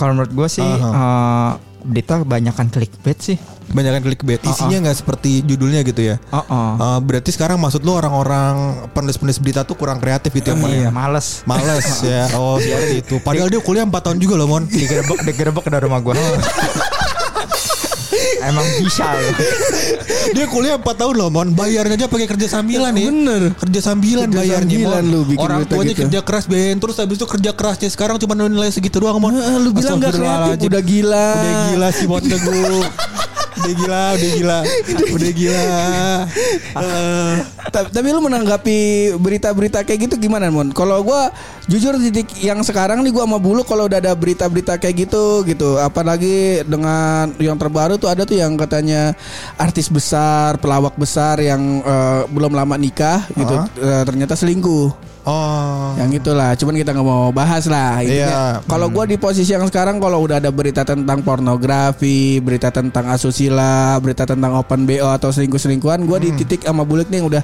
Kalau 0.00 0.16
menurut 0.16 0.32
gue 0.32 0.48
sih 0.48 0.64
Aha. 0.64 0.88
uh, 0.88 1.52
berita 1.82 2.22
kebanyakan 2.22 2.66
clickbait 2.68 3.18
sih. 3.18 3.36
Banyak 3.72 3.92
kan 3.94 4.02
clickbait 4.04 4.42
isinya 4.44 4.84
nggak 4.84 4.98
seperti 5.00 5.40
judulnya 5.42 5.80
gitu 5.80 6.04
ya 6.04 6.20
Oh, 6.28 6.44
oh. 6.44 6.70
Uh, 6.76 6.98
berarti 7.00 7.32
sekarang 7.32 7.56
maksud 7.56 7.80
lu 7.80 7.96
orang-orang 7.96 8.84
penulis-penulis 8.92 9.40
berita 9.40 9.64
tuh 9.64 9.74
kurang 9.74 9.96
kreatif 9.96 10.28
gitu 10.28 10.52
ya 10.52 10.56
Iya, 10.60 10.82
ya? 10.86 10.90
males. 10.92 11.40
Males 11.48 11.86
ya 12.04 12.28
Oh 12.36 12.60
seperti 12.60 13.00
itu 13.00 13.16
Padahal 13.22 13.48
dia 13.48 13.64
kuliah 13.64 13.86
4 13.86 13.96
tahun 13.96 14.18
juga 14.20 14.34
loh 14.36 14.46
Mon 14.46 14.68
Digerebek, 14.68 15.24
digerebek 15.24 15.64
dari 15.66 15.82
rumah 15.88 16.04
gue. 16.04 16.12
Emang 18.40 18.64
bisa 18.78 19.04
loh. 19.12 19.32
Dia 20.36 20.46
kuliah 20.46 20.76
4 20.76 20.84
tahun 20.86 21.14
loh 21.14 21.28
Mon 21.28 21.52
Bayarnya 21.52 21.94
aja 21.94 22.06
pakai 22.06 22.24
kerja 22.26 22.48
sambilan 22.48 22.90
nih 22.90 23.06
Bener. 23.06 23.42
Kerja 23.54 23.80
sambilan 23.82 24.26
Kerja 24.26 24.38
bayarnya 24.38 24.64
sambilan 24.78 25.02
Mon. 25.02 25.12
lu 25.12 25.20
bikin 25.26 25.40
Orang 25.40 25.60
tuanya 25.66 25.92
gitu. 25.92 26.00
kerja 26.06 26.18
keras 26.22 26.44
Ben 26.46 26.76
Terus 26.76 26.96
habis 26.96 27.16
itu 27.16 27.26
kerja 27.26 27.50
kerasnya 27.52 27.88
Sekarang 27.88 28.16
cuma 28.16 28.32
nilai 28.34 28.70
segitu 28.70 28.96
doang 28.96 29.18
Mon 29.18 29.34
Heeh, 29.34 29.56
Lu 29.58 29.70
bilang 29.70 29.98
gak 29.98 30.14
kreatif. 30.14 30.64
Udah 30.64 30.82
gila 30.82 31.28
Udah 31.34 31.54
gila 31.68 31.88
si 31.90 32.04
Mon 32.06 32.22
Teguh 32.30 32.84
Udah 33.62 33.74
gila 33.78 34.02
Udah 34.12 34.30
gila. 34.34 34.58
Udah 35.14 35.30
gila. 35.30 35.62
Ta- 37.72 37.88
Tapi 37.88 38.08
lu 38.10 38.20
menanggapi 38.20 38.78
berita-berita 39.16 39.86
kayak 39.86 40.10
gitu 40.10 40.14
gimana 40.18 40.50
Mon? 40.50 40.74
Kalau 40.74 41.00
gua 41.00 41.30
jujur 41.64 41.96
titik 41.96 42.28
yang 42.42 42.60
sekarang 42.60 43.00
nih 43.00 43.14
gua 43.14 43.24
sama 43.24 43.38
Bulu 43.38 43.62
kalau 43.62 43.86
udah 43.86 43.96
ada 43.96 44.12
berita-berita 44.12 44.76
kayak 44.76 45.08
gitu 45.08 45.46
gitu, 45.46 45.78
apalagi 45.78 46.66
dengan 46.66 47.30
yang 47.38 47.56
terbaru 47.56 47.96
tuh 47.96 48.10
ada 48.10 48.26
tuh 48.26 48.36
yang 48.36 48.58
katanya 48.58 49.14
artis 49.56 49.88
besar, 49.88 50.58
pelawak 50.58 50.98
besar 50.98 51.38
yang 51.38 51.80
eh, 51.80 52.22
belum 52.28 52.52
lama 52.52 52.76
nikah 52.76 53.24
gitu, 53.32 53.54
eh, 53.78 54.02
ternyata 54.04 54.34
selingkuh. 54.34 55.14
Oh 55.22 55.94
Yang 55.94 56.18
itulah, 56.18 56.58
cuman 56.58 56.74
kita 56.74 56.90
nggak 56.90 57.06
mau 57.06 57.30
bahas 57.30 57.70
lah. 57.70 58.02
Iya. 58.02 58.58
Kalau 58.66 58.90
gua 58.90 59.06
di 59.06 59.14
posisi 59.14 59.54
yang 59.54 59.62
sekarang, 59.70 60.02
kalau 60.02 60.18
udah 60.26 60.42
ada 60.42 60.50
berita 60.50 60.82
tentang 60.82 61.22
pornografi, 61.22 62.42
berita 62.42 62.74
tentang 62.74 63.06
asusila, 63.06 64.02
berita 64.02 64.26
tentang 64.26 64.58
open 64.58 64.82
bo 64.82 65.06
atau 65.14 65.30
selingkuh-selingkuhan, 65.30 66.02
gua 66.10 66.18
di 66.18 66.34
titik 66.34 66.66
sama 66.66 66.82
bulik 66.82 67.06
nih 67.06 67.22
yang 67.22 67.28
udah 67.30 67.42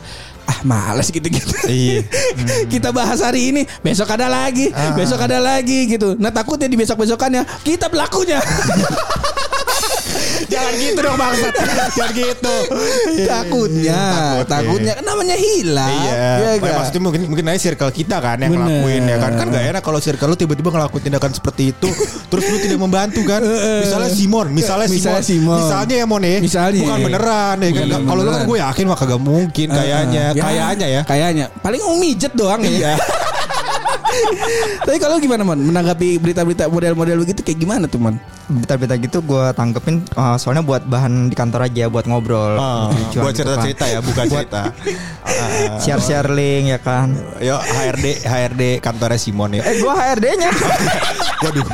ah 0.49 0.59
males 0.67 1.13
gitu-gitu. 1.13 1.55
Iya 1.71 2.03
kita 2.73 2.91
bahas 2.91 3.23
hari 3.23 3.55
ini, 3.55 3.63
besok 3.85 4.11
ada 4.11 4.27
lagi, 4.27 4.75
besok 4.99 5.23
ada 5.23 5.39
lagi 5.39 5.87
gitu. 5.87 6.19
Nah 6.19 6.35
takutnya 6.35 6.67
di 6.67 6.75
besok 6.75 7.07
besokannya 7.07 7.47
kita 7.63 7.87
pelakunya. 7.87 8.43
Jangan 10.49 10.73
gitu 10.81 10.99
dong 10.99 11.17
bangsat 11.17 11.53
Jangan 11.99 12.13
gitu. 12.13 12.57
Takutnya, 13.25 14.03
takutnya. 14.49 14.93
kan 14.97 15.05
namanya 15.05 15.37
hilang. 15.37 15.93
Iya, 15.93 16.57
Ya 16.59 16.73
maksudnya 16.75 17.03
mungkin 17.05 17.21
mungkin 17.29 17.45
aja 17.49 17.61
circle 17.61 17.93
kita 17.93 18.17
kan 18.19 18.41
yang 18.41 18.53
Bener. 18.57 18.65
ngelakuin 18.65 19.03
ya 19.05 19.17
kan. 19.21 19.33
Kan 19.37 19.47
gak 19.53 19.65
enak 19.69 19.83
kalau 19.85 20.01
circle 20.01 20.29
lu 20.33 20.37
tiba-tiba 20.37 20.69
ngelakuin 20.73 21.03
tindakan 21.05 21.31
seperti 21.37 21.77
itu. 21.77 21.89
Terus 22.33 22.45
lu 22.49 22.57
tidak 22.59 22.79
membantu 22.81 23.21
kan. 23.25 23.41
Misalnya 23.85 24.11
Simon 24.11 24.47
misalnya, 24.51 24.89
Misalnya 24.89 25.23
Simon, 25.23 25.23
Simon. 25.23 25.59
misalnya 25.65 25.95
ya 25.95 26.07
Mon 26.09 26.23
ya. 26.25 26.39
Misalnya. 26.41 26.81
bukan 26.81 26.99
beneran 27.05 27.57
ya 27.61 27.71
kan. 27.71 27.87
Kalau 28.09 28.21
lu 28.25 28.31
kan 28.31 28.43
gue 28.49 28.59
yakin 28.59 28.85
mah 28.89 28.99
kagak 28.99 29.21
mungkin 29.21 29.67
kayaknya. 29.69 30.25
Ya, 30.33 30.43
kayaknya 30.43 30.87
ya. 30.89 31.03
Kayaknya. 31.05 31.47
Paling 31.61 31.81
mijet 32.01 32.33
doang 32.33 32.61
ya. 32.65 32.97
Tapi 34.85 34.97
kalau 35.01 35.17
gimana 35.21 35.43
Mon? 35.45 35.59
Menanggapi 35.59 36.19
berita-berita 36.19 36.71
model-model 36.71 37.17
begitu 37.25 37.41
kayak 37.45 37.59
gimana 37.59 37.85
tuh 37.87 38.01
Mon? 38.01 38.17
Berita-berita 38.49 38.95
gitu 38.99 39.19
gue 39.21 39.45
tanggepin 39.53 40.05
uh, 40.17 40.37
soalnya 40.41 40.65
buat 40.65 40.87
bahan 40.89 41.29
di 41.29 41.37
kantor 41.37 41.69
aja 41.69 41.91
buat 41.93 42.09
ngobrol. 42.09 42.57
Lucuan 42.57 43.23
buat 43.29 43.35
gitu 43.37 43.45
kan. 43.45 43.63
cerita-cerita 43.63 43.85
ya 43.89 43.99
bukan 44.01 44.25
cerita 44.27 44.63
Share-share 45.85 46.29
link 46.33 46.65
ya 46.73 46.79
kan. 46.81 47.13
Yo 47.43 47.61
HRD 47.61 48.25
HRD 48.25 48.63
kantornya 48.81 49.21
Simon 49.21 49.59
ya 49.59 49.63
Eh 49.63 49.79
gue 49.81 49.93
HRD-nya. 49.93 50.51
Waduh 51.45 51.67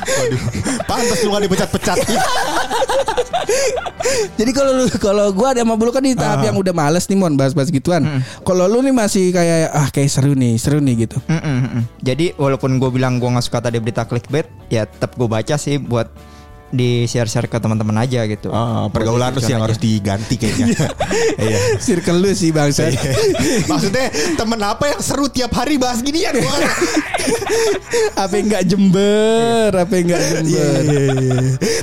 Waduh 0.00 0.40
Pantes 0.88 1.20
lu 1.24 1.28
gak 1.34 1.42
dipecat-pecat 1.44 1.98
Jadi 4.38 4.50
kalau 4.56 4.72
lu 4.72 4.84
kalau 4.96 5.26
gua 5.34 5.52
ada 5.52 5.62
sama 5.62 5.74
Bulu 5.76 5.90
kan 5.92 6.02
di 6.04 6.16
tahap 6.16 6.44
yang 6.46 6.56
udah 6.56 6.72
males 6.72 7.04
nih 7.06 7.18
Mon 7.18 7.34
bahas-bahas 7.36 7.68
gituan. 7.68 8.22
Kalau 8.42 8.64
lu 8.66 8.80
nih 8.80 8.94
masih 8.94 9.30
kayak 9.34 9.70
ah 9.70 9.88
kayak 9.92 10.10
seru 10.10 10.32
nih, 10.32 10.56
seru 10.56 10.78
nih 10.80 11.06
gitu. 11.06 11.18
Mm, 11.28 11.40
mm. 11.40 11.82
Jadi 12.00 12.32
walaupun 12.38 12.80
gue 12.80 12.90
bilang 12.94 13.20
gue 13.20 13.28
nggak 13.28 13.44
suka 13.44 13.60
tadi 13.60 13.76
berita 13.82 14.08
clickbait, 14.08 14.48
ya 14.72 14.88
tetap 14.88 15.18
gue 15.18 15.28
baca 15.28 15.58
sih 15.60 15.76
buat 15.76 16.08
di 16.70 17.02
share-share 17.04 17.46
ke 17.46 17.58
teman-teman 17.58 17.98
aja 17.98 18.22
gitu. 18.24 18.48
Ah, 18.48 18.86
pergaulan 18.88 19.34
lu 19.34 19.42
sih 19.42 19.50
yang 19.50 19.62
harus 19.62 19.76
diganti 19.76 20.38
kayaknya 20.38 20.88
Iya 21.36 21.58
Circle 21.84 22.22
lu 22.22 22.30
sih 22.30 22.54
bangsa. 22.54 22.86
Maksudnya 23.70 24.06
temen 24.38 24.60
apa 24.62 24.94
yang 24.94 25.00
seru 25.02 25.26
tiap 25.26 25.50
hari 25.52 25.76
bahas 25.76 25.98
ginian 25.98 26.30
gua 26.32 26.46
kan? 26.46 26.70
apa 28.22 28.32
yang 28.32 28.46
enggak 28.46 28.64
jember, 28.66 29.70
apa 29.74 29.92
yang 29.92 30.04
enggak 30.08 30.22
jember. 30.30 30.82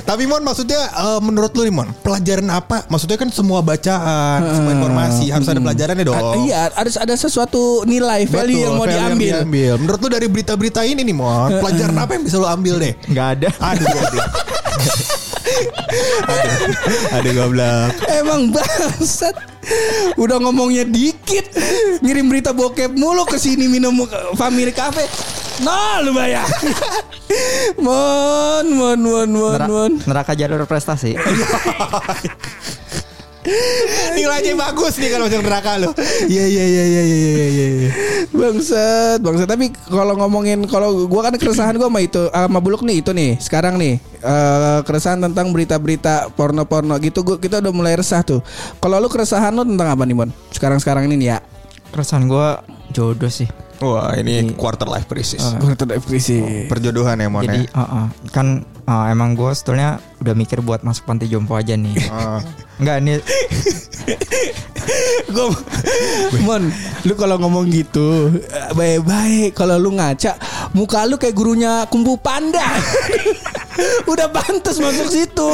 Tapi 0.02 0.22
Mon 0.24 0.40
maksudnya 0.40 0.80
eh, 0.88 1.20
menurut 1.20 1.52
lu 1.52 1.68
nih 1.68 1.74
Mon 1.74 1.88
Pelajaran 2.00 2.48
apa 2.48 2.88
Maksudnya 2.88 3.16
kan 3.16 3.28
semua 3.28 3.60
bacaan 3.60 4.40
Semua 4.40 4.72
informasi 4.72 5.28
Harus 5.28 5.46
ada 5.46 5.60
pelajarannya 5.60 6.04
dong 6.04 6.16
A- 6.16 6.36
iya, 6.40 6.72
harus 6.72 6.96
ada 6.96 7.12
sesuatu 7.12 7.84
nilai 7.84 8.24
value 8.24 8.56
Betul, 8.56 8.64
yang 8.64 8.74
mau 8.74 8.86
value 8.86 8.96
diambil. 8.96 9.32
diambil. 9.44 9.72
Menurut 9.76 9.98
lu 10.00 10.08
dari 10.08 10.26
berita-berita 10.26 10.80
ini 10.84 11.04
nih 11.04 11.12
Mon 11.12 11.50
Pelajaran 11.60 11.96
apa 11.96 12.16
yang 12.16 12.24
bisa 12.24 12.36
lu 12.40 12.48
ambil 12.48 12.74
deh 12.80 12.92
Nggak 13.04 13.26
ada. 13.36 13.48
Aduh 13.60 13.88
Aduh 17.18 17.18
Aduh 17.18 17.32
goblok 17.34 17.92
Emang 18.08 18.52
bangsat. 18.52 19.34
Udah 20.16 20.40
ngomongnya 20.40 20.88
dikit, 20.88 21.44
ngirim 22.00 22.32
berita 22.32 22.56
bokep 22.56 22.96
mulu 22.96 23.28
ke 23.28 23.36
sini 23.36 23.68
minum 23.68 24.00
family 24.32 24.72
cafe. 24.72 25.04
Nah, 25.60 26.00
lu 26.00 26.14
bayar. 26.14 26.46
mon, 27.84 28.64
mon, 28.64 28.98
mon, 28.98 29.28
mon, 29.28 29.60
mon. 29.66 29.92
neraka 30.06 30.32
jalur 30.38 30.64
prestasi. 30.64 31.18
Nilainya 34.16 34.54
bagus 34.58 34.98
nih 35.00 35.08
kalau 35.12 35.24
masuk 35.28 35.42
neraka 35.44 35.70
lu 35.80 35.90
Iya 36.28 36.44
iya 36.44 36.64
iya 36.64 36.84
iya 36.84 37.02
iya 37.02 37.26
iya 37.26 37.66
iya 37.68 37.90
Bangsat, 38.28 39.18
bangsat. 39.24 39.48
Tapi 39.48 39.72
kalau 39.88 40.14
ngomongin 40.20 40.68
kalau 40.68 41.08
gua 41.08 41.28
kan 41.28 41.34
keresahan 41.34 41.74
gua 41.80 41.88
sama 41.88 42.00
itu 42.04 42.28
sama 42.28 42.58
Buluk 42.60 42.84
nih 42.84 43.00
itu 43.00 43.10
nih 43.16 43.40
sekarang 43.40 43.80
nih 43.80 43.98
eh, 44.20 44.78
keresahan 44.84 45.18
tentang 45.24 45.50
berita-berita 45.50 46.30
porno-porno 46.36 46.94
gitu 47.00 47.24
gua 47.24 47.36
kita 47.40 47.64
udah 47.64 47.72
mulai 47.72 47.96
resah 47.96 48.20
tuh. 48.22 48.44
Kalau 48.78 49.00
lu 49.00 49.08
keresahan 49.08 49.54
lu 49.56 49.64
tentang 49.64 49.88
apa 49.96 50.04
nih, 50.04 50.14
Mon? 50.14 50.30
Sekarang-sekarang 50.52 51.08
ini 51.08 51.16
nih 51.24 51.28
ya. 51.34 51.38
Keresahan 51.88 52.28
gue 52.28 52.48
jodoh 52.92 53.32
sih. 53.32 53.48
Wah 53.78 54.10
ini 54.18 54.58
quarter 54.58 54.90
life 54.90 55.06
crisis 55.06 55.38
Gua 55.62 55.70
depresi. 55.78 56.66
Perjodohan 56.66 57.14
ya 57.22 57.30
Mon 57.30 57.46
Jadi 57.46 57.70
ya 57.70 57.78
uh, 57.78 57.82
uh, 57.82 58.06
kan 58.34 58.66
uh, 58.90 59.06
emang 59.06 59.38
gue 59.38 59.54
sebetulnya 59.54 60.02
udah 60.18 60.34
mikir 60.34 60.58
buat 60.60 60.82
masuk 60.82 61.06
panti 61.06 61.30
jompo 61.30 61.54
aja 61.54 61.78
nih. 61.78 61.94
Ah. 62.10 62.42
Enggak 62.78 62.96
ini 63.02 63.14
Gue 65.34 65.50
Mon 66.46 66.70
Lu 67.04 67.12
kalau 67.18 67.42
ngomong 67.42 67.66
gitu 67.74 68.30
eh, 68.38 68.70
Baik-baik 68.70 69.50
Kalau 69.58 69.74
lu 69.76 69.98
ngaca 69.98 70.38
muka 70.76 71.04
lu 71.08 71.16
kayak 71.16 71.32
gurunya 71.36 71.86
kumpu 71.88 72.20
panda. 72.20 72.60
Udah 74.10 74.26
pantes 74.28 74.82
masuk 74.82 75.06
situ. 75.06 75.48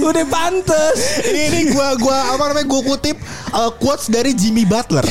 Udah 0.00 0.24
pantes. 0.24 0.96
ini 1.28 1.40
ini 1.52 1.60
gua 1.70 1.94
gua 2.00 2.32
apa 2.32 2.50
namanya 2.50 2.66
gua 2.66 2.80
kutip 2.80 3.20
uh, 3.52 3.70
quotes 3.76 4.08
dari 4.08 4.32
Jimmy 4.32 4.64
Butler 4.64 5.04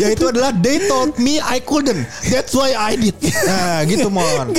yaitu 0.00 0.30
adalah 0.30 0.52
they 0.60 0.80
told 0.88 1.16
me 1.20 1.40
I 1.40 1.60
couldn't 1.62 2.08
that's 2.28 2.52
why 2.56 2.72
I 2.72 2.96
did 2.96 3.16
nah 3.44 3.84
gitu 3.84 4.08
mon 4.12 4.54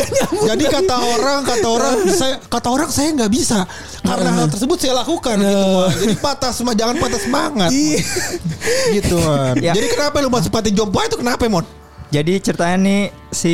jadi 0.45 0.63
kata 0.69 0.95
orang 0.95 1.41
kata 1.45 1.67
orang 1.67 1.95
saya 2.11 2.35
kata 2.43 2.67
orang 2.69 2.89
saya 2.91 3.15
nggak 3.15 3.31
bisa 3.31 3.65
karena 4.01 4.29
hal 4.33 4.47
tersebut 4.47 4.77
saya 4.77 4.93
lakukan 4.97 5.35
gitu 5.37 5.57
mon 5.61 5.91
jadi 5.91 6.15
patah 6.17 6.51
semua 6.51 6.73
jangan 6.73 6.95
patah 6.97 7.19
semangat. 7.19 7.69
Iya. 7.69 7.99
gitu 8.97 9.17
Ya. 9.59 9.71
jadi 9.71 9.87
kenapa 9.87 10.19
lu 10.19 10.29
masuk 10.29 10.49
panti 10.49 10.69
jompo? 10.69 10.97
Itu 10.99 11.15
kenapa 11.15 11.45
mon? 11.45 11.65
Jadi 12.09 12.41
ceritanya 12.41 12.77
nih 12.79 13.01
si 13.29 13.53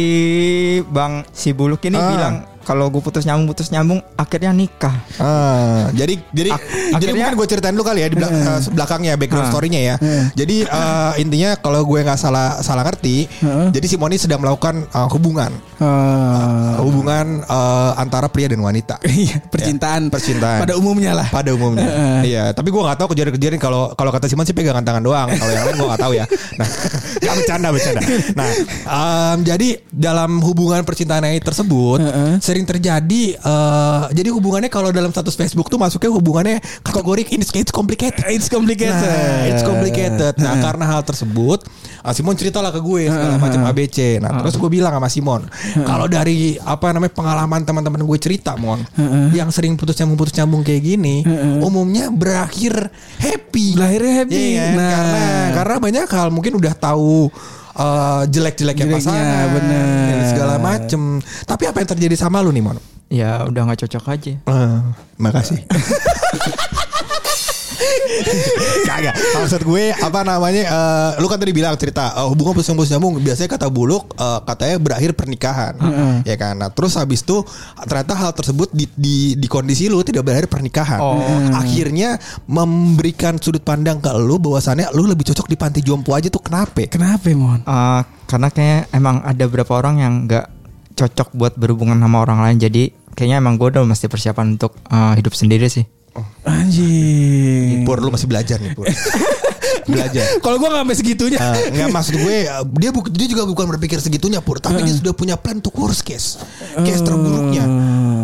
Bang 0.87 1.27
si 1.29 1.51
Buluk 1.51 1.83
ini 1.83 1.95
Ah. 1.95 2.07
bilang 2.07 2.35
kalau 2.65 2.89
gue 2.89 2.97
putus 2.97 3.23
nyambung 3.23 3.47
putus 3.47 3.69
nyambung 3.69 4.01
akhirnya 4.15 4.51
nikah. 4.51 4.95
Ah, 5.15 5.87
jadi 5.91 6.17
jadi 6.29 6.49
Ak- 6.49 6.65
jadi 6.91 6.91
akhirnya- 6.91 7.13
mungkin 7.23 7.35
gue 7.37 7.47
ceritain 7.47 7.71
dulu 7.71 7.85
kali 7.85 7.99
ya 8.01 8.07
di 8.09 8.15
belak- 8.15 8.33
eh, 8.33 8.59
belakangnya 8.69 9.13
background 9.15 9.45
Ah. 9.45 9.51
story-nya 9.51 9.81
ya. 9.83 9.95
Jadi 10.33 10.55
eh, 10.63 11.11
intinya 11.17 11.53
kalau 11.55 11.81
gue 11.81 11.99
nggak 12.01 12.17
salah 12.17 12.59
salah 12.59 12.83
ngerti, 12.83 13.29
jadi 13.69 13.85
si 13.85 13.95
Moni 13.95 14.17
sedang 14.17 14.41
melakukan 14.41 14.83
eh, 14.83 15.07
hubungan 15.07 15.53
Ah. 15.77 16.79
hubungan 16.79 17.41
eh, 17.41 17.91
antara 17.95 18.25
pria 18.25 18.47
dan 18.47 18.59
wanita. 18.59 18.97
Iya, 19.15 19.39
percintaan. 19.45 20.01
Ya, 20.01 20.11
percintaan. 20.11 20.59
Pada 20.61 20.73
umumnya 20.75 21.11
lah. 21.13 21.27
Pada 21.29 21.49
umumnya, 21.49 21.87
iya. 22.21 22.51
Tapi 22.51 22.67
gue 22.67 22.81
nggak 22.81 22.97
tahu 22.97 23.07
kejadian-kejadian 23.11 23.57
kalau 23.57 23.93
kalau 23.93 24.09
kata 24.09 24.25
Simon 24.25 24.43
sih 24.43 24.51
pegangan 24.51 24.81
tangan 24.81 25.01
doang. 25.01 25.29
Kalau 25.29 25.51
yang 25.51 25.63
lain 25.63 25.75
gue 25.75 25.87
nggak 25.87 26.01
tahu 26.01 26.13
ya. 26.13 26.25
Nah, 26.57 26.67
nggak 27.21 27.35
bercanda 27.35 27.67
bercanda. 27.69 28.01
Nah, 28.33 28.49
em, 29.31 29.37
jadi 29.43 29.67
dalam 29.87 30.41
hubungan 30.41 30.81
percintaan 30.81 31.23
ini 31.23 31.39
tersebut 31.39 31.99
sering 32.55 32.63
terjadi. 32.63 33.35
eh, 33.35 34.03
jadi 34.15 34.31
hubungannya 34.31 34.71
kalau 34.71 34.95
dalam 34.95 35.11
status 35.11 35.35
Facebook 35.35 35.67
tuh 35.67 35.75
masuknya 35.75 36.07
hubungannya 36.07 36.63
kategori 36.87 37.27
it's, 37.35 37.51
it's 37.51 37.73
complicated. 37.75 38.23
It's 38.31 38.47
complicated. 38.47 38.95
Nah, 38.95 39.51
it's 39.51 39.59
complicated. 39.59 40.39
Nah, 40.39 40.63
karena 40.63 40.87
hal 40.87 41.03
tersebut, 41.03 41.67
ah, 41.99 42.15
Simon 42.15 42.39
ceritalah 42.39 42.71
ke 42.71 42.79
gue 42.79 43.11
segala 43.11 43.35
macam 43.35 43.67
ABC. 43.67 44.23
Nah, 44.23 44.39
terus 44.39 44.55
gue 44.55 44.69
bilang 44.71 44.95
sama 44.95 45.11
Simon, 45.11 45.43
kalau 45.83 46.07
dari 46.07 46.55
apa 46.63 46.95
namanya 46.95 47.11
pengalaman 47.11 47.67
teman-teman 47.67 47.99
gue 48.07 48.17
cerita, 48.23 48.55
Mon, 48.55 48.79
yang 49.35 49.51
sering 49.51 49.75
putus 49.75 49.99
nyambung 49.99 50.23
putus 50.23 50.39
nyambung 50.39 50.63
kayak 50.63 50.79
gini, 50.79 51.27
umumnya 51.59 52.07
berakhir 52.07 52.87
happy. 53.19 53.75
Berakhirnya 53.75 54.13
happy. 54.23 54.39
Iya 54.55 54.63
kan? 54.63 54.71
Nah. 54.79 54.91
Karena 54.95 55.23
karena 55.65 55.81
banyak 55.81 56.07
hal 56.07 56.27
mungkin 56.29 56.53
udah 56.61 56.77
tahu 56.77 57.33
eh, 57.75 58.21
jelek-jeleknya 58.27 58.85
Jeleknya, 58.87 58.97
pasangan 59.03 59.47
bener. 59.53 59.85
dan 60.09 60.19
segala 60.31 60.55
macem. 60.57 61.01
Tapi 61.43 61.63
apa 61.67 61.77
yang 61.79 61.89
terjadi 61.91 62.15
sama 62.15 62.39
lu 62.39 62.49
nih, 62.49 62.63
Mon? 62.63 62.77
Ya 63.05 63.45
udah 63.45 63.61
nggak 63.69 63.85
cocok 63.85 64.03
aja. 64.11 64.33
Eh, 64.39 64.77
makasih. 65.19 65.61
Kagak. 68.89 69.15
Maksud 69.15 69.61
gue 69.65 69.83
apa 69.91 70.19
namanya? 70.23 70.63
eh, 70.65 71.09
lu 71.21 71.27
kan 71.27 71.37
tadi 71.37 71.51
bilang 71.51 71.75
cerita 71.75 72.15
eh, 72.15 72.27
hubungan 72.27 72.55
putus 72.57 72.69
nyambung 72.71 72.87
nyambung 72.87 73.13
biasanya 73.21 73.49
kata 73.57 73.67
buluk 73.69 74.15
eh, 74.15 74.39
katanya 74.45 74.77
berakhir 74.79 75.11
pernikahan, 75.17 75.73
ya 76.23 76.35
kan? 76.39 76.55
Nah, 76.59 76.69
terus 76.71 76.95
habis 76.95 77.21
itu 77.21 77.43
ternyata 77.85 78.13
hal 78.15 78.31
tersebut 78.33 78.69
di, 78.71 78.85
di 78.95 79.15
di 79.35 79.47
kondisi 79.47 79.87
lu 79.91 80.01
tidak 80.01 80.25
berakhir 80.25 80.47
pernikahan. 80.47 80.99
Oh. 81.01 81.19
Akhirnya 81.55 82.17
memberikan 82.47 83.37
sudut 83.39 83.61
pandang 83.61 83.99
ke 83.99 84.11
lu 84.15 84.37
bahwasannya 84.39 84.91
lu 84.95 85.07
lebih 85.09 85.27
cocok 85.31 85.47
di 85.49 85.57
panti 85.59 85.79
jompo 85.83 86.13
aja 86.15 86.27
tuh 86.31 86.41
kenapa? 86.41 86.85
Kenapa, 86.87 87.27
Mon? 87.33 87.61
Eh, 87.65 88.01
karena 88.25 88.47
kayak 88.49 88.81
emang 88.93 89.21
ada 89.21 89.43
beberapa 89.45 89.77
orang 89.77 89.95
yang 90.01 90.13
nggak 90.25 90.45
cocok 90.95 91.35
buat 91.35 91.53
berhubungan 91.59 91.99
sama 91.99 92.23
orang 92.23 92.39
lain. 92.41 92.57
Jadi 92.57 92.83
kayaknya 93.15 93.39
emang 93.43 93.59
gue 93.59 93.67
udah 93.71 93.83
mesti 93.83 94.07
persiapan 94.07 94.59
untuk 94.59 94.75
eh, 94.87 95.13
hidup 95.19 95.33
sendiri 95.35 95.67
sih. 95.67 95.94
Anjing. 96.43 97.83
Pur 97.83 97.97
lu 97.97 98.09
masih 98.09 98.25
belajar 98.25 98.57
nih, 98.57 98.71
Pur. 98.71 98.85
belajar. 99.85 100.25
Kalau 100.39 100.57
gua 100.57 100.67
nggak 100.67 100.81
sampai 100.81 100.97
segitunya. 100.97 101.37
Eh, 101.37 101.69
nggak 101.71 101.89
maksud 101.91 102.15
gue 102.15 102.35
eh, 102.43 102.61
dia 102.75 102.89
bu- 102.89 103.05
dia 103.07 103.27
juga 103.27 103.45
bukan 103.45 103.65
berpikir 103.69 103.97
segitunya 103.99 104.39
pur 104.39 104.57
tapi 104.57 104.81
dia 104.81 104.93
sudah 104.93 105.13
punya 105.13 105.35
plan 105.35 105.57
untuk 105.57 105.73
worst 105.75 106.01
case 106.01 106.41
case 106.79 107.01
terburuknya 107.01 107.63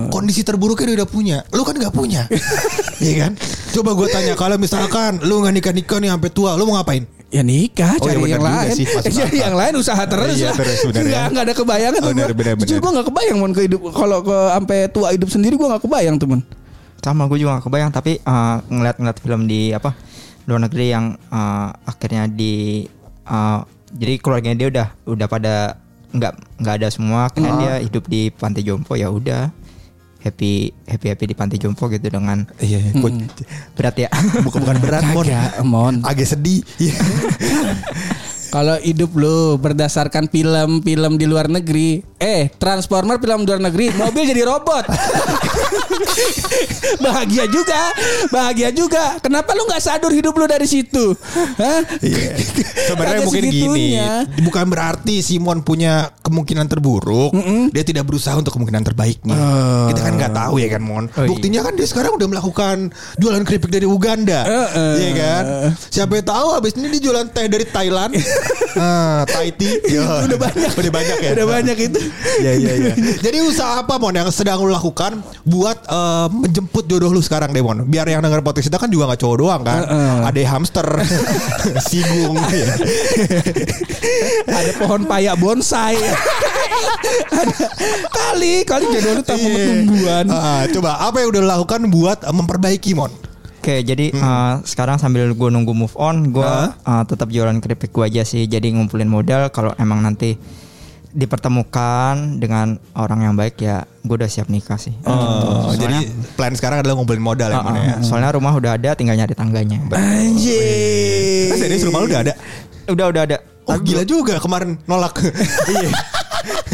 kondisi 0.08 0.41
terburuknya 0.41 0.86
dia 0.88 0.97
udah 0.97 1.10
punya 1.10 1.38
lu 1.47 1.62
kan 1.62 1.75
nggak 1.75 1.91
punya 1.91 2.25
iya 2.99 3.13
kan 3.21 3.32
coba 3.71 3.93
gue 3.93 4.08
tanya 4.10 4.34
kalau 4.34 4.58
misalkan 4.58 5.21
lu 5.21 5.39
nggak 5.39 5.54
nikah 5.54 5.69
nikah 5.71 5.97
nih 5.99 6.10
sampai 6.10 6.30
tua 6.32 6.56
lu 6.56 6.65
mau 6.65 6.75
ngapain 6.75 7.06
Ya 7.30 7.39
nikah, 7.41 7.95
Oh, 7.95 8.04
cari 8.04 8.19
iya 8.19 8.19
benar 8.19 8.27
yang 8.27 8.43
juga 8.43 8.51
lain. 8.60 8.75
sih, 8.75 8.84
Eh, 8.84 9.13
cari 9.21 9.38
yang 9.39 9.56
lain 9.56 9.73
usaha 9.77 10.04
terus 10.04 10.36
Iya, 10.36 10.45
lah. 10.45 10.56
terus, 10.58 10.80
ya. 10.99 11.21
Nggak 11.32 11.43
ada 11.47 11.54
kebayangan 11.56 11.91
Oh, 11.93 12.04
tuh 12.04 12.12
benar, 12.12 12.27
gua. 12.27 12.36
benar, 12.36 12.54
Jujur 12.60 12.77
gue 12.77 12.91
nggak 12.91 13.08
kebayang 13.08 13.38
mon 13.39 13.51
ke 13.51 13.62
hidup 13.63 13.82
kalau 13.89 14.19
ke 14.19 14.38
sampai 14.51 14.77
tua 14.89 15.08
hidup 15.10 15.30
sendiri 15.30 15.56
gue 15.56 15.63
nggak 15.63 15.80
kebayang 15.80 16.15
tuh 16.17 16.27
mon. 16.27 16.41
Sama 17.01 17.25
gue 17.25 17.41
juga 17.41 17.57
gak 17.57 17.65
kebayang 17.65 17.91
tapi 17.91 18.21
eh, 18.21 18.57
ngeliat-ngeliat 18.69 19.17
film 19.19 19.49
di 19.49 19.73
apa 19.73 19.93
luar 20.45 20.69
negeri 20.69 20.85
yang 20.93 21.17
eh, 21.17 21.69
akhirnya 21.85 22.29
di 22.29 22.85
eh, 23.25 23.59
jadi 23.91 24.13
keluarganya 24.23 24.57
dia 24.57 24.67
udah 24.71 24.87
udah 25.03 25.27
pada 25.27 25.55
nggak 26.11 26.33
nggak 26.61 26.75
ada 26.79 26.87
semua. 26.91 27.27
Akhirnya 27.27 27.53
dia 27.59 27.73
hidup 27.83 28.07
di 28.07 28.31
panti 28.31 28.61
jompo 28.63 28.95
ya 28.95 29.11
udah. 29.11 29.51
Happy 30.21 30.69
happy 30.85 31.07
happy 31.09 31.25
di 31.33 31.35
panti 31.35 31.57
jompo 31.57 31.89
gitu 31.89 32.05
dengan 32.05 32.45
iya 32.61 32.77
berat 33.73 33.97
ya. 33.97 34.09
Bukan 34.45 34.61
bukan 34.61 34.77
berat 34.77 35.01
mon. 35.17 35.25
Mon. 35.65 35.95
agak 36.05 36.29
sedih. 36.29 36.61
Iya. 36.77 36.93
Kalau 38.51 38.75
hidup 38.83 39.15
lu 39.15 39.55
berdasarkan 39.55 40.27
film-film 40.27 41.15
di 41.15 41.23
luar 41.23 41.47
negeri, 41.47 42.03
eh 42.19 42.51
Transformer 42.51 43.15
film 43.15 43.47
di 43.47 43.47
luar 43.47 43.63
negeri, 43.63 43.95
mobil 43.95 44.27
jadi 44.27 44.43
robot. 44.43 44.91
bahagia 47.05 47.47
juga, 47.47 47.81
bahagia 48.27 48.69
juga. 48.75 49.23
Kenapa 49.23 49.55
lu 49.55 49.63
nggak 49.71 49.79
sadur 49.79 50.11
hidup 50.11 50.35
lu 50.35 50.51
dari 50.51 50.67
situ? 50.67 51.15
Hah? 51.55 51.79
Iya. 52.03 52.35
Sebenarnya 52.91 53.23
mungkin 53.23 53.43
gini, 53.47 53.55
segitunya. 53.55 54.11
bukan 54.43 54.65
berarti 54.67 55.23
Simon 55.23 55.63
punya 55.63 56.11
kemungkinan 56.19 56.67
terburuk, 56.67 57.31
dia 57.71 57.83
tidak 57.87 58.03
berusaha 58.03 58.35
untuk 58.35 58.51
kemungkinan 58.51 58.83
terbaiknya. 58.83 59.37
Kita 59.95 59.99
kan 60.03 60.13
nggak 60.19 60.33
tahu 60.35 60.59
ya 60.59 60.67
kan, 60.75 60.81
Mon. 60.83 61.07
Oh, 61.07 61.23
iya. 61.23 61.29
Buktinya 61.31 61.63
kan 61.63 61.79
dia 61.79 61.87
sekarang 61.87 62.19
udah 62.19 62.27
melakukan 62.27 62.91
jualan 63.15 63.47
keripik 63.47 63.71
dari 63.71 63.87
Uganda, 63.87 64.43
Heeh. 64.43 64.93
Iya 64.99 65.11
kan? 65.15 65.43
Siapa 65.87 66.19
yang 66.19 66.27
tahu 66.27 66.47
habis 66.51 66.75
ini 66.75 66.91
dia 66.91 67.01
jualan 67.07 67.31
teh 67.31 67.47
dari 67.47 67.63
Thailand, 67.63 68.11
ah, 68.75 69.21
Thai 69.23 69.51
tea. 69.51 69.77
Ya, 69.88 70.04
udah 70.25 70.38
banyak, 70.38 70.69
udah 70.71 70.91
banyak 70.91 71.17
ya. 71.19 71.32
Udah 71.36 71.47
banyak 71.47 71.77
itu. 71.82 71.99
Iya 72.39 72.51
iya 72.56 72.71
iya. 72.77 72.93
Jadi 73.25 73.38
usaha 73.41 73.80
apa 73.80 73.95
Mon 73.95 74.12
yang 74.12 74.30
sedang 74.30 74.60
lu 74.60 74.69
lakukan 74.69 75.19
buat 75.43 75.77
eh, 75.84 76.27
menjemput 76.30 76.86
jodoh 76.86 77.10
lu 77.10 77.19
sekarang 77.19 77.51
deh 77.51 77.62
Mon? 77.62 77.84
Biar 77.84 78.06
yang 78.06 78.19
denger 78.19 78.39
podcast 78.39 78.67
kita 78.67 78.77
kan 78.77 78.88
juga 78.88 79.08
nggak 79.08 79.19
cowok 79.19 79.38
doang 79.38 79.62
kan. 79.62 79.82
Ada 80.23 80.39
hamster, 80.47 80.88
sigung. 81.88 82.38
ya. 82.47 82.73
Ada 84.47 84.71
pohon 84.77 85.04
payak 85.04 85.36
bonsai. 85.36 85.97
Ada 87.32 87.56
kali 88.08 88.63
kali 88.63 88.86
jodoh 88.89 89.12
lu 89.13 89.23
tanpa 89.23 89.39
Iya. 89.41 89.65
tumbuhan. 89.65 90.25
Ah, 90.27 90.63
coba 90.69 90.89
apa 91.01 91.17
yang 91.19 91.30
udah 91.32 91.43
lakukan 91.49 91.82
buat 91.88 92.19
memperbaiki 92.23 92.93
Mon? 92.93 93.12
Oke, 93.62 93.86
jadi 93.86 94.10
eh, 94.10 94.54
sekarang 94.65 94.97
sambil 94.97 95.30
gue 95.38 95.50
nunggu 95.54 95.78
move 95.78 95.93
on, 95.93 96.34
gue 96.34 96.41
Hah? 96.41 96.74
eh, 96.74 97.04
tetap 97.06 97.30
jualan 97.30 97.54
keripik 97.62 97.93
gue 97.93 98.10
aja 98.10 98.26
sih. 98.26 98.50
Jadi 98.50 98.74
ngumpulin 98.74 99.06
modal. 99.06 99.54
Kalau 99.54 99.69
emang 99.78 100.02
nanti 100.02 100.34
dipertemukan 101.13 102.41
dengan 102.41 102.82
orang 102.97 103.21
yang 103.21 103.38
baik 103.38 103.62
ya, 103.62 103.86
gue 104.02 104.15
udah 104.17 104.26
siap 104.26 104.50
nikah 104.50 104.82
sih. 104.82 104.97
Oh, 105.06 105.69
jadi 105.78 106.10
plan 106.34 106.58
sekarang 106.58 106.82
adalah 106.82 106.97
ngumpulin 106.97 107.21
modal 107.21 107.54
ya, 107.54 107.62
ah, 107.62 107.78
ya. 107.78 107.95
soalnya 108.02 108.34
rumah 108.34 108.58
udah 108.58 108.82
ada, 108.82 108.97
tinggal 108.97 109.13
nyari 109.13 109.38
tangganya. 109.38 109.78
Anjir. 109.93 111.54
Kan 111.54 111.58
serius 111.62 111.86
rumah 111.86 112.02
lu 112.02 112.10
udah 112.10 112.21
ada? 112.26 112.34
Udah 112.89 113.06
udah 113.13 113.21
ada. 113.30 113.38
Oh 113.69 113.78
gila 113.78 114.02
juga 114.02 114.41
kemarin 114.41 114.82
nolak. 114.89 115.21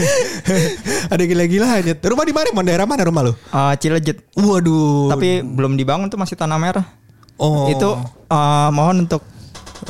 Ada 1.13 1.23
gila-gilanya. 1.25 1.93
Rumah 1.97 2.25
di 2.25 2.33
mana? 2.33 2.47
Daerah 2.63 2.85
mana 2.85 3.01
rumah 3.05 3.21
lu? 3.25 3.33
Eh, 3.33 3.73
Cilejet. 3.81 4.21
Waduh. 4.37 5.11
Tapi 5.11 5.41
belum 5.41 5.75
dibangun 5.75 6.07
tuh 6.11 6.19
masih 6.19 6.37
tanah 6.37 6.57
merah. 6.59 6.85
Oh. 7.37 7.69
Itu 7.69 7.97
eh, 8.29 8.69
mohon 8.73 9.05
untuk 9.05 9.25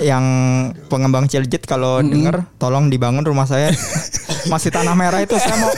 yang 0.03 0.25
pengembang 0.91 1.25
Cilejet 1.31 1.63
kalau 1.63 2.03
denger 2.03 2.43
tolong 2.59 2.91
dibangun 2.91 3.23
rumah 3.23 3.47
saya 3.47 3.71
masih 4.51 4.69
tanah 4.69 4.93
merah 4.93 5.23
itu 5.23 5.39
saya 5.39 5.55
mau 5.57 5.71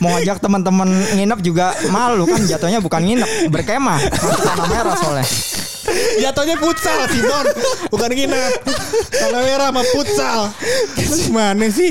mau 0.00 0.16
ngajak 0.16 0.40
teman-teman 0.40 0.88
nginep 1.20 1.38
juga 1.44 1.76
malu 1.92 2.24
kan 2.24 2.40
jatuhnya 2.40 2.80
bukan 2.80 3.04
nginep 3.04 3.52
berkemah 3.52 4.00
masih 4.00 4.44
tanah 4.48 4.66
merah 4.66 4.94
soalnya 4.96 5.26
Jatuhnya 6.22 6.56
futsal 6.56 7.08
Simon 7.08 7.46
Bukan 7.88 8.10
nginap 8.10 8.52
Tanah 9.10 9.40
merah 9.40 9.68
sama 9.68 9.82
futsal 9.86 10.40
Gimana 10.98 11.66
sih 11.68 11.90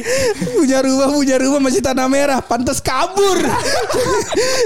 punya 0.52 0.80
rumah 0.80 1.10
punya 1.10 1.36
rumah 1.38 1.60
masih 1.60 1.80
tanah 1.80 2.06
merah 2.06 2.40
pantas 2.40 2.80
kabur 2.80 3.38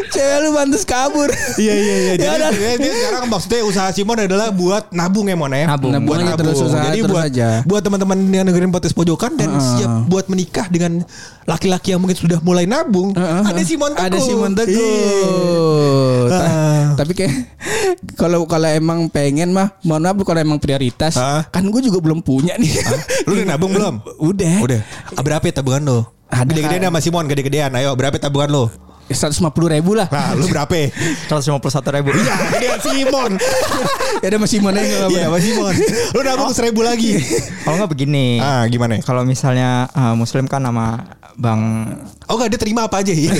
cewek 0.09 0.37
lu 0.39 0.49
pantas 0.51 0.83
kabur 0.83 1.29
Iya 1.55 1.73
iya 1.73 1.95
iya. 1.97 2.13
Jadi 2.15 2.23
Ya 2.33 2.49
dia, 2.49 2.71
dia 2.77 2.93
sekarang 2.93 3.23
maksudnya 3.27 3.59
usaha 3.63 3.89
Simon 3.89 4.17
adalah 4.19 4.49
buat 4.49 4.89
nabung 4.89 5.25
ya 5.25 5.35
Mon 5.35 5.49
ya. 5.49 5.65
Nabung. 5.67 5.91
Nabung 5.91 6.09
buat 6.09 6.19
aja 6.19 6.33
terus 6.35 6.57
usaha 6.59 6.83
Jadi 6.85 6.99
terus 7.01 7.13
buat 7.13 7.25
aja. 7.25 7.47
buat 7.63 7.81
teman-teman 7.81 8.17
yang 8.29 8.45
dengerin 8.45 8.71
podcast 8.71 8.93
pojokan 8.93 9.35
dan 9.35 9.49
siap 9.55 10.05
buat 10.05 10.25
menikah 10.27 10.67
dengan 10.67 11.03
laki-laki 11.43 11.91
yang 11.91 11.99
mungkin 11.99 12.15
sudah 12.15 12.39
mulai 12.39 12.63
nabung. 12.63 13.11
ada 13.15 13.61
Simon 13.61 13.91
Teguh. 13.91 14.05
ada 14.05 14.17
Simon 14.19 14.51
Teguh 14.53 14.73
Iya. 14.73 16.29
Ta- 16.29 16.51
tapi 16.95 17.11
kayak 17.13 17.33
kalau 18.19 18.45
kalau 18.45 18.69
emang 18.69 19.09
pengen 19.13 19.53
mah 19.53 19.77
mohon 19.79 20.01
maaf 20.01 20.17
kalau 20.19 20.41
emang 20.41 20.57
prioritas 20.57 21.13
Ah. 21.13 21.45
kan 21.45 21.61
gue 21.63 21.79
juga 21.79 22.01
belum 22.01 22.19
punya 22.19 22.57
nih 22.57 22.81
Lu 23.23 23.37
udah 23.37 23.45
nabung 23.47 23.69
belum? 23.69 24.01
udah 24.29 24.55
Udah. 24.59 24.81
Ah, 25.07 25.21
Berapa 25.21 25.45
ya 25.45 25.53
tabungan 25.55 25.83
lo? 25.83 25.99
Ada, 26.27 26.49
Gede-gedean 26.49 26.89
sama 26.89 26.97
Simon, 26.97 27.25
gede-gedean. 27.27 27.69
Ayo, 27.71 27.93
berapa 27.93 28.17
tabungan 28.17 28.49
lo? 28.49 28.65
seratus 29.05 29.37
lima 29.37 29.51
puluh 29.51 29.69
ribu 29.69 29.93
lah 29.93 30.09
Nah, 30.09 30.33
lu 30.33 30.47
berapa? 30.47 30.73
151 31.29 31.61
ribu. 31.93 32.09
Iya, 32.09 32.33
gedean 32.49 32.79
Simon. 32.81 33.31
ya 34.23 34.27
ada 34.27 34.37
masih 34.37 34.57
Simon 34.57 34.73
aja 34.73 34.85
nggak 34.87 35.09
Iya, 35.11 35.23
sama 35.23 35.39
Simon. 35.39 35.73
Lu 36.09 36.19
nabung 36.23 36.49
seribu 36.49 36.81
lagi. 36.81 37.21
Kalau 37.61 37.75
nggak 37.77 37.91
begini. 37.91 38.41
Ah, 38.41 38.65
gimana? 38.65 38.97
Kalau 38.99 39.21
misalnya 39.21 39.85
uh, 39.91 40.15
Muslim 40.15 40.47
kan 40.47 40.59
nama 40.59 41.05
Bang 41.33 41.85
Oh 42.25 42.35
enggak 42.35 42.49
dia 42.51 42.59
terima 42.59 42.85
apa 42.85 43.01
aja 43.01 43.09
Iya. 43.09 43.33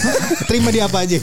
Terima 0.44 0.70
dia 0.70 0.86
apa 0.86 1.02
aja 1.02 1.18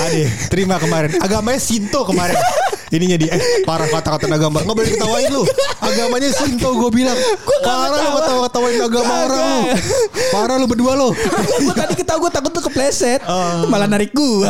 Ade 0.00 0.22
terima 0.46 0.78
kemarin 0.78 1.18
Agamanya 1.18 1.58
Sinto 1.58 2.02
kemarin 2.02 2.38
Ininya 2.88 3.16
dia 3.16 3.30
eh, 3.32 3.40
Parah 3.62 3.86
kata-kata 3.86 4.26
agama 4.28 4.60
Nggak 4.60 4.76
boleh 4.76 4.90
ketawain 4.92 5.28
lu. 5.30 5.42
Agamanya 5.78 6.30
Sinto 6.30 6.70
gue 6.74 6.90
bilang. 6.92 7.16
Parah 7.60 7.88
lu 7.94 8.10
ketawa-ketawain 8.18 8.78
agama 8.80 9.12
orang 9.24 9.42
lu. 9.42 9.60
Parah 10.30 10.56
lu 10.56 10.66
berdua 10.66 10.92
lu. 10.94 11.08
Gue 11.60 11.74
tadi 11.74 11.94
ketawa 11.94 12.18
gue 12.20 12.32
takut 12.32 12.50
tuh 12.50 12.64
kepleset. 12.64 13.20
Oh. 13.24 13.66
malah 13.66 13.86
narik 13.86 14.10
gue 14.10 14.48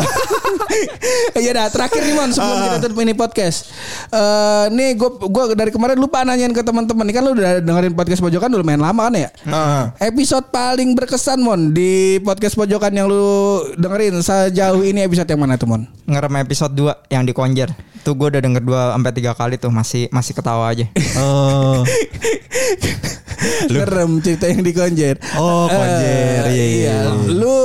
ya 1.45 1.51
dah 1.53 1.67
terakhir 1.69 2.01
nih 2.01 2.15
mon 2.15 2.31
sebelum 2.31 2.55
Ah. 2.55 2.63
kita 2.69 2.79
tutup 2.83 2.99
ini 3.01 3.13
podcast. 3.13 3.71
Eh 4.11 4.65
nih 4.71 4.95
gue 4.95 5.11
gua 5.27 5.45
dari 5.53 5.71
kemarin 5.71 5.97
lupa 5.97 6.23
nanyain 6.23 6.51
ke 6.51 6.63
teman-teman. 6.63 7.05
Ini 7.05 7.15
kan 7.15 7.23
lu 7.23 7.33
udah 7.35 7.61
dengerin 7.61 7.93
podcast 7.93 8.21
pojokan 8.21 8.49
udah 8.51 8.61
lumayan 8.61 8.83
lama 8.83 9.03
kan 9.05 9.15
ya? 9.17 9.29
Ah. 9.47 9.85
episode 9.99 10.49
paling 10.49 10.95
berkesan 10.95 11.41
mon 11.41 11.71
di 11.71 12.19
podcast 12.21 12.55
pojokan 12.55 12.93
yang 12.93 13.07
lu 13.07 13.25
dengerin 13.75 14.19
sejauh 14.21 14.83
ini 14.83 15.03
episode 15.03 15.27
yang 15.27 15.41
mana 15.41 15.55
tuh 15.55 15.67
mon? 15.67 15.83
Ngerem 16.05 16.35
episode 16.39 16.73
2 16.73 17.11
yang 17.11 17.23
di 17.25 17.33
Konjer. 17.33 17.71
Tuh 18.05 18.13
gue 18.25 18.33
udah 18.33 18.41
denger 18.41 18.65
2 18.65 18.97
sampai 18.97 19.13
3 19.13 19.37
kali 19.37 19.55
tuh 19.61 19.69
masih 19.69 20.09
masih 20.09 20.33
ketawa 20.33 20.73
aja. 20.73 20.89
Oh 21.21 21.85
Ngerem 23.69 24.25
cerita 24.25 24.49
yang 24.49 24.65
di 24.65 24.73
konjer. 24.73 25.21
Oh, 25.37 25.69
Konjer. 25.69 26.49
Eh, 26.49 26.53
Iya, 26.55 26.65
iya, 26.65 26.67
iya. 26.81 26.99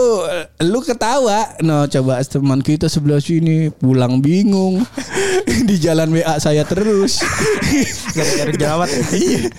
Lu 0.10 0.26
lu 0.66 0.80
ketawa. 0.82 1.46
No, 1.62 1.86
coba 1.86 2.18
teman 2.26 2.66
kita 2.66 2.90
sebelah 2.90 3.22
sini 3.22 3.70
pulang 3.70 4.18
bingung. 4.26 4.82
di 5.70 5.76
jalan 5.78 6.10
WA 6.10 6.42
saya 6.42 6.66
terus. 6.66 7.22
Gara-gara 8.16 8.52
jerawat. 8.54 8.90
Iya 9.14 9.50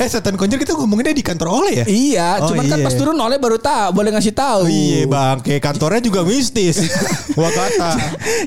Eh 0.00 0.08
setan 0.08 0.36
konjer 0.40 0.56
kita 0.56 0.72
ngomonginnya 0.76 1.12
di 1.12 1.24
kantor 1.24 1.48
oleh 1.64 1.82
ya 1.82 1.86
iya, 1.88 2.28
Oh, 2.40 2.52
cuman 2.52 2.64
kan 2.64 2.78
iya. 2.80 2.86
pas 2.86 2.94
turun 2.96 3.18
oleh 3.18 3.36
baru 3.36 3.58
tahu, 3.60 3.88
boleh 3.92 4.10
ngasih 4.14 4.34
tahu. 4.34 4.64
Oh, 4.64 4.70
iya 4.70 5.04
bang 5.04 5.36
Kayak 5.44 5.62
kantornya 5.68 6.00
juga 6.00 6.20
mistis 6.24 6.80
Gua 7.36 7.50
kata 7.52 7.92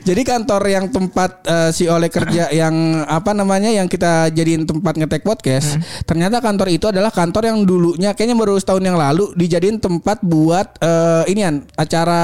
Jadi 0.02 0.22
kantor 0.26 0.62
yang 0.66 0.86
tempat 0.90 1.32
eh, 1.46 1.70
si 1.74 1.86
Oleh 1.86 2.10
kerja 2.10 2.50
yang 2.50 3.06
apa 3.06 3.32
namanya 3.38 3.70
yang 3.70 3.86
kita 3.86 4.30
jadiin 4.34 4.66
tempat 4.66 4.98
ngetek 4.98 5.22
podcast, 5.26 5.78
ternyata 6.04 6.42
kantor 6.42 6.68
itu 6.74 6.90
adalah 6.90 7.10
kantor 7.14 7.50
yang 7.50 7.58
dulunya 7.64 8.12
kayaknya 8.14 8.36
baru 8.38 8.58
setahun 8.58 8.84
yang 8.84 8.98
lalu 8.98 9.32
dijadiin 9.38 9.78
tempat 9.80 10.22
buat 10.26 10.78
eh, 11.24 11.32
inian 11.32 11.64
acara 11.80 12.20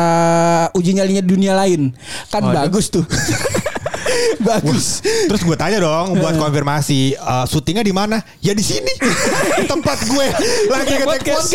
uji 0.76 0.92
nyalinya 0.98 1.24
dunia 1.24 1.54
lain. 1.56 1.96
Kan 2.28 2.52
bagus 2.52 2.92
tuh. 2.92 3.06
bagus. 4.50 5.02
Terus 5.02 5.42
gue 5.42 5.58
tanya 5.58 5.82
dong 5.82 6.18
buat 6.18 6.36
konfirmasi 6.38 7.16
uh, 7.18 7.46
syutingnya 7.48 7.86
di 7.86 7.94
mana? 7.94 8.20
Ya 8.44 8.52
di 8.52 8.64
sini 8.66 8.92
tempat 9.72 9.98
gue 10.06 10.28
lagi 10.70 10.94
ngetek 10.98 11.10
Podcast. 11.12 11.50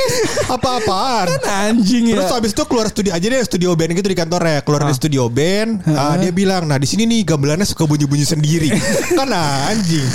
Apa-apaan? 0.52 1.26
Kan 1.26 1.42
anjing 1.74 2.12
ya. 2.12 2.20
Terus 2.20 2.32
habis 2.32 2.50
itu 2.54 2.62
keluar 2.68 2.86
studio 2.88 3.12
aja 3.12 3.26
deh 3.26 3.42
studio 3.42 3.72
band 3.74 3.92
gitu 3.96 4.08
di 4.08 4.18
kantornya. 4.18 4.60
Keluar 4.62 4.86
dari 4.86 4.94
studio 4.96 5.26
band, 5.26 5.82
uh, 5.88 6.14
dia 6.20 6.30
bilang, 6.30 6.68
"Nah, 6.68 6.78
di 6.78 6.86
sini 6.86 7.08
nih 7.08 7.26
gamelannya 7.26 7.66
suka 7.66 7.88
bunyi-bunyi 7.88 8.26
sendiri." 8.26 8.70
kan 9.18 9.30
anjing. 9.32 10.06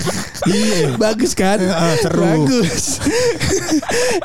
Iya. 0.47 0.97
Bagus 0.97 1.37
kan? 1.37 1.61
Ah, 1.69 1.93
seru. 2.01 2.47
Bagus. 2.47 2.97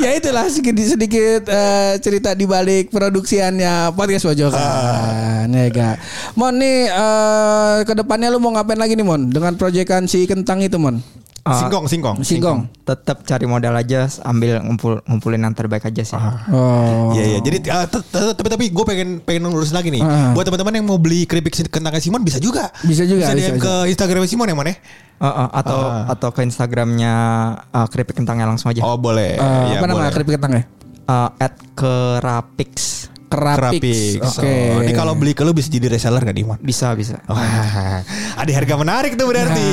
ya 0.01 0.16
itulah 0.16 0.49
sedikit 0.49 0.77
sedikit 0.81 1.42
eh, 1.49 1.95
cerita 2.01 2.33
di 2.33 2.49
balik 2.49 2.88
produksiannya 2.88 3.92
podcast 3.92 4.25
pojokan. 4.25 5.49
Ya 5.53 5.66
gak. 5.69 5.97
Mon 6.38 6.57
nih 6.57 6.88
eh, 6.88 7.77
ke 7.96 8.04
depannya 8.04 8.28
lu 8.28 8.37
mau 8.37 8.52
ngapain 8.52 8.76
lagi 8.76 8.92
nih 8.92 9.00
Mon 9.02 9.32
dengan 9.32 9.56
proyekan 9.56 10.04
si 10.04 10.28
kentang 10.28 10.61
itu 10.61 10.76
Mon? 10.76 11.00
Ah, 11.40 11.62
Singkong, 11.62 11.87
singkong. 11.87 12.16
Singkong. 12.20 12.59
Tetap 12.82 13.22
cari 13.22 13.46
modal 13.46 13.70
aja 13.72 14.11
ambil 14.26 14.59
ngumpul 14.61 14.98
ngumpulin 15.06 15.38
yang 15.38 15.54
terbaik 15.54 15.87
aja 15.87 16.02
sih. 16.02 16.18
Oh. 16.50 17.14
Iya 17.14 17.22
iya. 17.24 17.38
Jadi 17.38 17.70
uh, 17.70 17.87
t- 17.87 18.02
t- 18.02 18.35
tapi 18.35 18.48
tapi 18.50 18.64
gue 18.68 18.85
pengen 18.85 19.22
pengen 19.22 19.46
ngurus 19.46 19.70
lagi 19.70 19.88
nih. 19.88 20.02
Ah. 20.02 20.35
Buat 20.35 20.50
teman-teman 20.50 20.74
yang 20.74 20.85
mau 20.85 20.98
beli 20.98 21.22
keripik 21.22 21.54
kentangnya 21.70 22.02
Simon 22.02 22.20
bisa 22.20 22.37
juga. 22.37 22.74
Bisa 22.82 23.06
juga, 23.06 23.30
Bisa, 23.30 23.32
bisa, 23.32 23.46
DM 23.46 23.56
bisa. 23.56 23.64
ke 23.64 23.72
Instagram 23.94 24.26
Simon 24.26 24.50
yang 24.50 24.59
mana? 24.59 24.74
Uh, 25.16 25.24
uh, 25.24 25.48
atau 25.54 25.78
Ah. 25.80 26.04
atau 26.11 26.28
ke 26.35 26.42
Instagramnya 26.42 27.14
uh, 27.70 27.87
keripik 27.88 28.18
kentangnya 28.18 28.44
langsung 28.44 28.68
aja. 28.68 28.82
Oh 28.82 28.98
boleh. 28.98 29.38
Eh, 29.38 29.62
Iya, 29.70 29.78
apa 29.78 29.87
nama 29.87 30.02
boleh. 30.02 30.12
keripik 30.12 30.35
kentangnya? 30.37 30.66
Uh, 31.06 31.30
at 31.38 31.54
kerapix 31.78 33.06
Kerapix. 33.27 34.17
Kerapik. 34.17 34.17
Oke. 34.23 34.55
Oh, 34.75 34.81
ini 34.83 34.93
kalau 34.95 35.12
beli 35.19 35.33
ke 35.35 35.43
lu 35.43 35.51
bisa 35.51 35.67
jadi 35.67 35.91
reseller 35.91 36.23
gak 36.23 36.35
nih, 36.35 36.45
Mon? 36.47 36.59
bisa 36.62 36.95
bisa. 36.95 37.19
Wah, 37.27 38.03
ada 38.41 38.51
harga 38.55 38.75
menarik 38.79 39.19
tuh 39.19 39.27
berarti. 39.27 39.67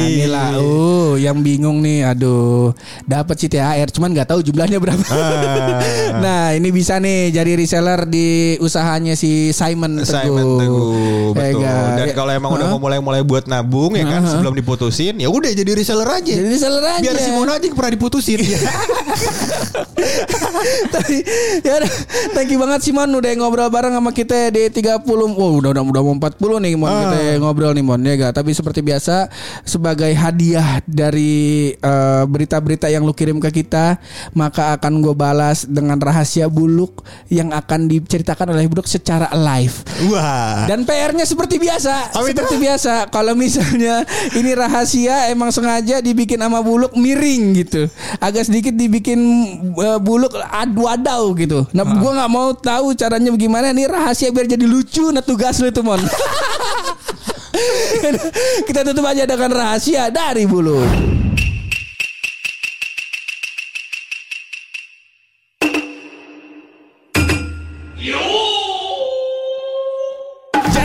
Nah, 0.00 0.06
inilah 0.06 0.48
uh 0.60 0.90
yang 1.20 1.44
bingung 1.44 1.84
nih 1.84 2.08
aduh 2.08 2.72
dapat 3.04 3.36
sih 3.36 3.48
THR 3.52 3.92
cuman 3.92 4.16
nggak 4.16 4.28
tahu 4.32 4.40
jumlahnya 4.40 4.78
berapa. 4.80 5.04
Ah. 5.12 6.16
nah, 6.24 6.44
ini 6.56 6.72
bisa 6.72 6.96
nih 6.96 7.28
jadi 7.34 7.52
reseller 7.58 8.08
di 8.08 8.56
usahanya 8.62 9.12
si 9.18 9.52
Simon 9.52 10.00
Teguh. 10.00 10.08
Simon 10.08 10.46
Teguh, 10.56 11.32
Ya 11.36 11.52
betul. 11.52 11.62
kan? 11.62 11.90
Dan 12.00 12.08
kalau 12.16 12.32
emang 12.32 12.50
udah 12.56 12.66
Hah? 12.66 12.72
mau 12.76 12.80
mulai-mulai 12.80 13.22
buat 13.24 13.44
nabung 13.44 13.92
ya 13.96 14.04
kan 14.08 14.24
sebelum 14.24 14.56
diputusin, 14.56 15.20
ya 15.20 15.28
udah 15.28 15.50
jadi 15.52 15.70
reseller 15.76 16.08
aja. 16.08 16.32
Jadi 16.32 16.48
reseller 16.48 16.84
aja. 16.84 17.02
Biar 17.04 17.16
Simon 17.20 17.48
aja 17.52 17.64
yang 17.64 17.76
pernah 17.76 17.92
diputusin. 17.92 18.38
Tapi 20.94 21.16
ya 21.64 21.72
udah, 21.80 21.92
thank 22.50 22.58
you 22.58 22.66
banget 22.66 22.82
Simon 22.82 23.14
udah 23.14 23.30
ngobrol 23.38 23.70
bareng 23.70 23.94
sama 23.94 24.10
kita 24.10 24.50
di 24.50 24.66
30. 24.66 25.06
Wow, 25.06 25.62
udah 25.62 25.70
udah 25.70 25.82
udah 25.86 26.02
mau 26.02 26.18
40 26.18 26.58
nih 26.66 26.74
Mon 26.74 26.90
Ah. 26.90 26.98
kita 27.06 27.38
ngobrol 27.38 27.70
nih 27.78 27.84
Mon 27.86 28.02
ya 28.02 28.18
gak? 28.18 28.42
Tapi 28.42 28.50
seperti 28.50 28.82
biasa 28.82 29.30
sebagai 29.62 30.10
hadiah 30.10 30.82
dari 30.82 31.70
eh, 31.78 32.24
berita-berita 32.26 32.90
yang 32.90 33.06
lu 33.06 33.14
kirim 33.14 33.38
ke 33.38 33.62
kita, 33.62 34.02
maka 34.34 34.74
akan 34.74 34.98
gue 34.98 35.14
balas 35.14 35.62
dengan 35.62 35.94
rahasia 36.02 36.50
buluk 36.50 37.06
yang 37.30 37.54
akan 37.54 37.86
diceritakan 37.86 38.50
oleh 38.50 38.66
Buluk 38.66 38.86
secara 38.86 39.30
live. 39.30 39.86
Wah. 40.10 40.66
Dan 40.66 40.82
PR-nya 40.86 41.26
seperti 41.26 41.58
biasa, 41.58 42.14
itu? 42.18 42.34
seperti 42.34 42.54
biasa. 42.58 43.10
Kalau 43.14 43.34
misalnya 43.38 44.06
ini 44.38 44.54
rahasia 44.54 45.30
emang 45.30 45.54
sengaja 45.54 45.98
dibikin 46.02 46.38
sama 46.38 46.62
buluk 46.62 46.94
miring 46.98 47.54
gitu, 47.62 47.90
agak 48.18 48.46
sedikit 48.46 48.74
dibikin 48.74 49.18
uh, 49.74 49.98
buluk 49.98 50.34
adu 50.50 50.86
adau 50.86 51.34
gitu. 51.34 51.66
Nah, 51.74 51.82
gua 51.98 52.10
nggak 52.22 52.30
mau 52.30 52.39
tahu 52.56 52.96
caranya 52.96 53.30
bagaimana. 53.32 53.72
Ini 53.72 53.84
rahasia 53.88 54.28
biar 54.32 54.46
jadi 54.48 54.66
lucu. 54.66 55.12
Nah, 55.12 55.22
tugas 55.24 55.60
lu 55.60 55.68
itu 55.68 55.82
mon. 55.84 56.00
Kita 58.68 58.80
tutup 58.86 59.04
aja 59.04 59.28
dengan 59.28 59.50
rahasia 59.52 60.08
dari 60.08 60.48
buluk. 60.48 60.88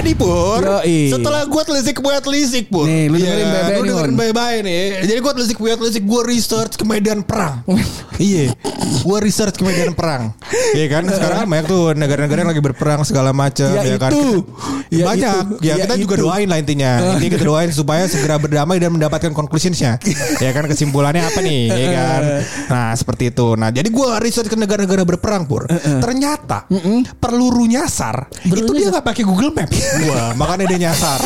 Jadi 0.06 0.22
Pur 0.22 0.62
Yoi. 0.62 1.10
Setelah 1.10 1.42
gue 1.44 1.64
telisik 1.66 1.98
buat 1.98 2.22
telisik 2.22 2.70
Pur. 2.70 2.86
Nih, 2.86 3.10
lu 3.10 3.18
dengerin 3.18 3.42
Iya, 3.42 3.50
baik-baik 3.50 3.74
Lu 3.74 3.82
nih, 3.82 3.90
dengerin 3.90 4.16
baik-baik 4.16 4.60
nih 4.62 4.84
Jadi 5.02 5.18
gue 5.18 5.34
telisik 5.34 5.58
buat 5.58 5.78
telisik 5.82 6.04
Gue 6.06 6.22
research 6.24 6.74
ke 6.78 6.86
medan 6.86 7.26
perang. 7.26 7.66
Iya 8.22 8.54
Gue 9.02 9.18
research 9.20 9.58
ke 9.58 9.66
medan 9.66 9.92
perang. 9.92 10.30
Iya 10.72 10.86
kan? 10.88 11.10
Sekarang 11.10 11.38
kan 11.42 11.48
banyak 11.50 11.66
tuh 11.66 11.98
Negara-negara 11.98 12.38
yang 12.40 12.52
lagi 12.54 12.62
berperang 12.62 13.02
segala 13.02 13.34
macam 13.34 13.66
Ya 13.68 13.82
ya, 13.84 13.98
kan? 13.98 14.14
itu. 14.14 14.46
Kita- 14.46 14.94
Ya 14.94 15.04
Banyak. 15.04 15.34
itu. 15.42 15.56
Ya, 15.60 15.74
Ya 15.74 15.76
kita 15.82 15.96
juga 15.98 16.16
itu. 16.16 16.24
doain 16.24 16.46
lah 16.46 16.58
intinya. 16.62 16.92
Ini 17.18 17.26
kita 17.28 17.44
doain 17.44 17.74
supaya 17.74 18.06
segera 18.06 18.38
berdamai 18.38 18.78
Dan 18.78 18.94
mendapatkan 18.94 19.34
conclusionsnya. 19.34 19.98
Ya 20.38 20.54
kan? 20.54 20.70
Kesimpulannya 20.70 21.26
apa 21.26 21.42
nih? 21.42 21.62
Ya 21.82 21.90
kan? 21.92 22.22
Nah 22.70 22.88
seperti 22.94 23.34
itu. 23.34 23.58
Nah 23.58 23.74
jadi 23.74 23.90
gue 23.90 24.10
research 24.22 24.48
ke 24.48 24.56
negara-negara 24.56 25.02
berperang 25.02 25.50
Pur. 25.50 25.66
Ternyata 25.82 26.70
Peluru 27.18 27.66
nyasar 27.66 28.30
Itu 28.46 28.70
dia 28.72 28.94
gak 28.94 29.02
pakai 29.04 29.26
Google 29.26 29.50
Maps 29.52 29.95
Gua, 29.96 30.24
makanya 30.36 30.66
dia 30.68 30.80
nyasar. 30.90 31.20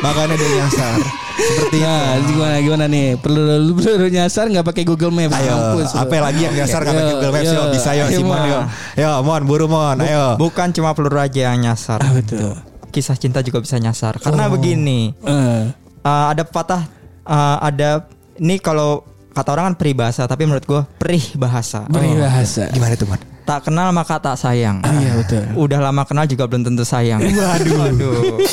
Makanya 0.00 0.34
dia 0.34 0.50
nyasar. 0.56 0.98
Seperti 1.36 1.78
Nah, 1.84 2.16
gimana 2.24 2.56
gimana 2.58 2.84
nih? 2.88 3.06
Perlu 3.20 3.76
perlu 3.76 4.08
nyasar 4.08 4.48
nggak 4.48 4.64
pakai 4.64 4.82
Google 4.82 5.12
Maps? 5.12 5.36
Ayo, 5.36 5.56
apa 5.84 6.14
lagi 6.18 6.40
yang 6.42 6.54
nyasar 6.56 6.80
nggak 6.80 6.96
pakai 6.96 7.12
Google 7.12 7.32
Maps? 7.32 7.44
Yo, 7.44 7.52
yo. 7.52 7.64
bisa 7.70 7.90
yo, 7.92 8.04
Ayo, 8.08 8.16
Simon 8.16 8.32
Mon. 8.32 8.48
yo. 8.48 8.58
Yo, 8.96 9.10
Mon, 9.20 9.42
buru 9.44 9.66
Mon, 9.68 9.96
ayo. 10.00 10.26
Bukan 10.36 10.72
cuma 10.72 10.96
peluru 10.96 11.20
aja 11.20 11.52
yang 11.52 11.60
nyasar. 11.60 12.00
Ah, 12.00 12.10
betul. 12.10 12.56
Kisah 12.88 13.20
cinta 13.20 13.44
juga 13.44 13.60
bisa 13.60 13.76
nyasar. 13.76 14.16
Karena 14.16 14.48
begini, 14.48 15.12
Eh, 15.20 15.62
uh, 16.02 16.24
ada 16.32 16.42
patah 16.48 16.88
uh, 17.22 17.60
ada 17.60 18.08
ini 18.40 18.56
kalau 18.56 19.04
kata 19.36 19.52
orang 19.52 19.64
kan 19.72 19.76
peribahasa 19.76 20.24
tapi 20.24 20.48
menurut 20.48 20.64
gue 20.64 20.80
perih 20.96 21.36
bahasa 21.36 21.84
Peribahasa. 21.84 22.72
Gimana 22.72 22.96
tuh, 22.96 23.04
Mon? 23.04 23.20
Tak 23.46 23.62
kenal 23.62 23.94
maka 23.94 24.18
tak 24.18 24.34
sayang 24.34 24.82
Iya 24.82 25.12
betul. 25.16 25.42
udah 25.64 25.78
lama 25.80 26.02
kenal 26.02 26.26
juga 26.26 26.44
belum 26.44 26.66
tentu 26.66 26.82
sayang 26.82 27.22
Waduh. 27.38 27.78
Waduh. 27.78 28.42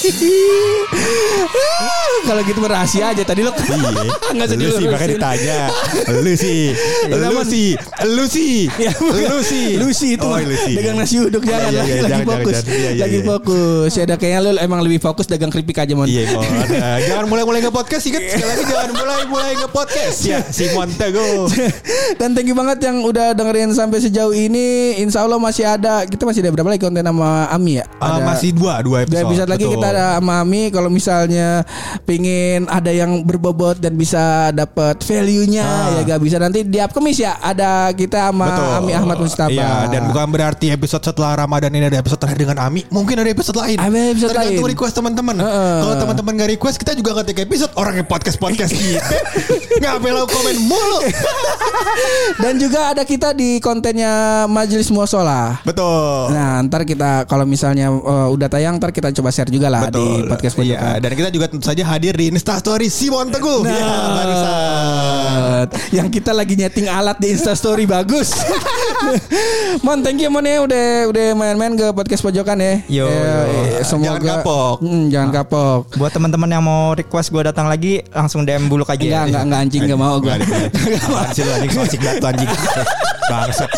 Kalau 2.23 2.39
gitu 2.39 2.63
rahasia 2.63 3.11
aja 3.11 3.19
tadi 3.19 3.43
lo. 3.43 3.51
Enggak 3.51 4.47
Iya. 4.47 4.55
usah 4.55 4.55
Lu 4.55 4.71
sih 4.71 4.85
makanya 4.87 5.09
ditanya. 5.11 5.57
Lu 6.07 6.33
sih. 6.33 6.61
Lu 7.11 7.41
sih. 7.43 7.67
Lu 8.07 8.23
sih. 8.25 8.55
Ya, 8.79 8.91
Lu 8.95 9.39
sih. 9.43 9.75
Lucy 9.75 10.07
itu 10.15 10.23
Oh, 10.23 10.39
dagang 10.39 10.95
nasi 10.95 11.19
uduk 11.19 11.43
jangan 11.43 11.67
Iya, 11.67 11.79
lagi, 11.83 11.91
iya, 11.91 11.99
lagi 11.99 12.11
jangan, 12.13 12.27
fokus. 12.31 12.55
jangan. 12.55 12.71
Iya, 12.71 12.79
iya, 12.89 13.01
lagi 13.03 13.17
iya. 13.19 13.27
fokus. 13.27 13.89
Ya 13.91 14.01
ada 14.07 14.15
kayaknya 14.15 14.39
lu 14.39 14.49
emang 14.57 14.79
lebih 14.81 14.99
fokus 15.03 15.25
dagang 15.27 15.51
keripik 15.51 15.77
aja 15.77 15.93
mon. 15.93 16.07
Iya, 16.07 16.31
Mon. 16.31 16.47
Jangan 17.03 17.25
mulai-mulai 17.27 17.59
nge-podcast 17.61 18.03
ingat 18.07 18.23
sekali 18.25 18.47
lagi 18.47 18.63
jangan 18.65 18.91
mulai-mulai 18.93 19.51
nge-podcast 19.59 20.17
ya 20.23 20.39
Simon 20.47 20.89
Teguh. 20.95 21.51
Dan 22.15 22.31
thank 22.31 22.47
you 22.47 22.55
banget 22.55 22.79
yang 22.81 23.03
udah 23.03 23.35
dengerin 23.35 23.75
sampai 23.75 23.99
sejauh 23.99 24.31
ini. 24.31 24.71
Insya 24.99 25.23
Allah 25.23 25.37
masih 25.37 25.63
ada. 25.63 26.03
Kita 26.03 26.23
masih 26.23 26.41
ada 26.41 26.51
berapa 26.51 26.69
lagi 26.69 26.81
konten 26.81 27.01
sama 27.01 27.47
Ami 27.47 27.77
ya? 27.77 27.85
Ah, 27.97 28.17
Ada- 28.17 28.25
masih 28.25 28.49
dua, 28.51 28.79
dua 28.79 28.97
episode. 29.01 29.15
Dua 29.15 29.29
episode 29.29 29.49
lagi 29.49 29.63
betul. 29.63 29.75
kita 29.75 29.87
ada 29.89 30.05
sama 30.17 30.33
Ami 30.39 30.63
Kalau 30.67 30.89
misalnya 30.89 31.47
Pingin 32.03 32.65
ada 32.65 32.89
yang 32.89 33.21
berbobot 33.21 33.77
Dan 33.77 33.93
bisa 33.93 34.49
dapat 34.49 34.99
value-nya 34.99 35.63
Ah. 35.63 35.89
Ya 35.95 36.01
gak 36.05 36.21
bisa 36.21 36.35
Nanti 36.37 36.63
di 36.63 36.77
upkemis 36.77 37.17
ya 37.17 37.37
Ada 37.37 37.91
kita 37.91 38.29
sama 38.29 38.47
Betul. 38.49 38.67
Ami 38.75 38.91
Ahmad 38.93 39.17
Mustafa 39.17 39.51
Iya, 39.51 39.87
dan 39.87 40.01
bukan 40.05 40.27
berarti 40.29 40.65
episode 40.69 41.03
setelah 41.03 41.37
Ramadan 41.37 41.71
ini 41.71 41.85
ada 41.85 41.97
episode 41.97 42.17
terakhir 42.17 42.39
dengan 42.41 42.57
Ami. 42.59 42.81
Mungkin 42.89 43.15
ada 43.15 43.29
episode 43.29 43.55
lain. 43.55 43.77
Ada 43.77 43.99
episode 44.09 44.31
Tergantung 44.31 44.59
lain. 44.59 44.71
request 44.71 44.93
teman-teman. 44.93 45.35
Heeh. 45.37 45.75
Kalau 45.79 45.95
teman-teman 45.97 46.31
gak 46.35 46.49
request, 46.51 46.75
kita 46.77 46.91
juga 46.93 47.09
ngetik 47.15 47.37
episode 47.43 47.71
orang 47.75 47.93
yang 47.95 48.07
podcast 48.07 48.37
podcast 48.37 48.71
gitu. 48.71 48.97
Nggak 49.81 49.95
perlu 49.99 50.23
komen 50.25 50.55
mulu. 50.63 50.99
Dan 52.35 52.53
juga 52.57 52.91
ada 52.91 53.03
kita 53.03 53.31
di 53.31 53.59
kontennya 53.59 54.45
Majelis 54.73 54.89
Muasalah 54.89 55.61
Betul. 55.61 56.33
Nah 56.33 56.65
ntar 56.65 56.81
kita 56.81 57.29
Kalau 57.29 57.45
misalnya 57.45 57.93
uh, 57.93 58.25
udah 58.27 58.49
tayang 58.49 58.81
Ntar 58.81 58.89
kita 58.89 59.13
coba 59.13 59.29
share 59.29 59.47
juga 59.47 59.69
lah 59.69 59.85
Di 59.87 60.25
podcast 60.25 60.57
Iya, 60.57 60.81
pojokan 60.81 60.95
dan 60.97 61.11
kita 61.13 61.29
juga 61.29 61.45
tentu 61.45 61.61
saja 61.63 61.83
hadir 61.85 62.17
di 62.17 62.25
Instastory 62.27 62.89
Simon 62.89 63.29
Teguh. 63.29 63.61
Nah, 63.61 63.69
Ya, 63.69 63.91
barusan. 64.15 65.67
yang 65.91 66.07
kita 66.07 66.31
lagi 66.31 66.55
nyeting 66.55 66.87
alat 66.87 67.17
di 67.17 67.29
Instastory 67.29 67.83
bagus. 67.83 68.33
Mon, 69.85 69.99
thank 69.99 70.17
you 70.17 70.29
Mon 70.29 70.41
ya 70.41 70.63
udah 70.63 70.85
udah 71.07 71.27
main-main 71.33 71.73
ke 71.73 71.91
podcast 71.91 72.23
pojokan 72.23 72.57
ya. 72.57 72.73
Yo, 72.87 73.05
Ya, 73.05 73.37
yo. 73.43 73.61
eh, 73.75 73.83
semoga 73.83 74.17
Jangan 74.17 74.23
kapok. 74.39 74.75
Hmm, 74.79 75.03
jangan 75.09 75.29
kapok. 75.35 75.79
buat 75.93 76.11
teman-teman 76.11 76.49
yang 76.49 76.63
mau 76.63 76.93
request 76.93 77.29
gue 77.29 77.43
datang 77.43 77.67
lagi 77.67 78.01
langsung 78.09 78.41
DM 78.41 78.65
buluk 78.65 78.87
aja 78.87 78.97
Enggak, 78.97 79.23
enggak, 79.27 79.43
enggak 79.43 79.59
anjing 79.61 79.81
enggak 79.85 79.99
mau 79.99 80.15
gue. 80.17 80.33
Sih 81.35 81.43
lu 81.43 81.51
anjing 81.53 81.71
anjing. 82.23 82.49
Bangsat. 83.29 83.69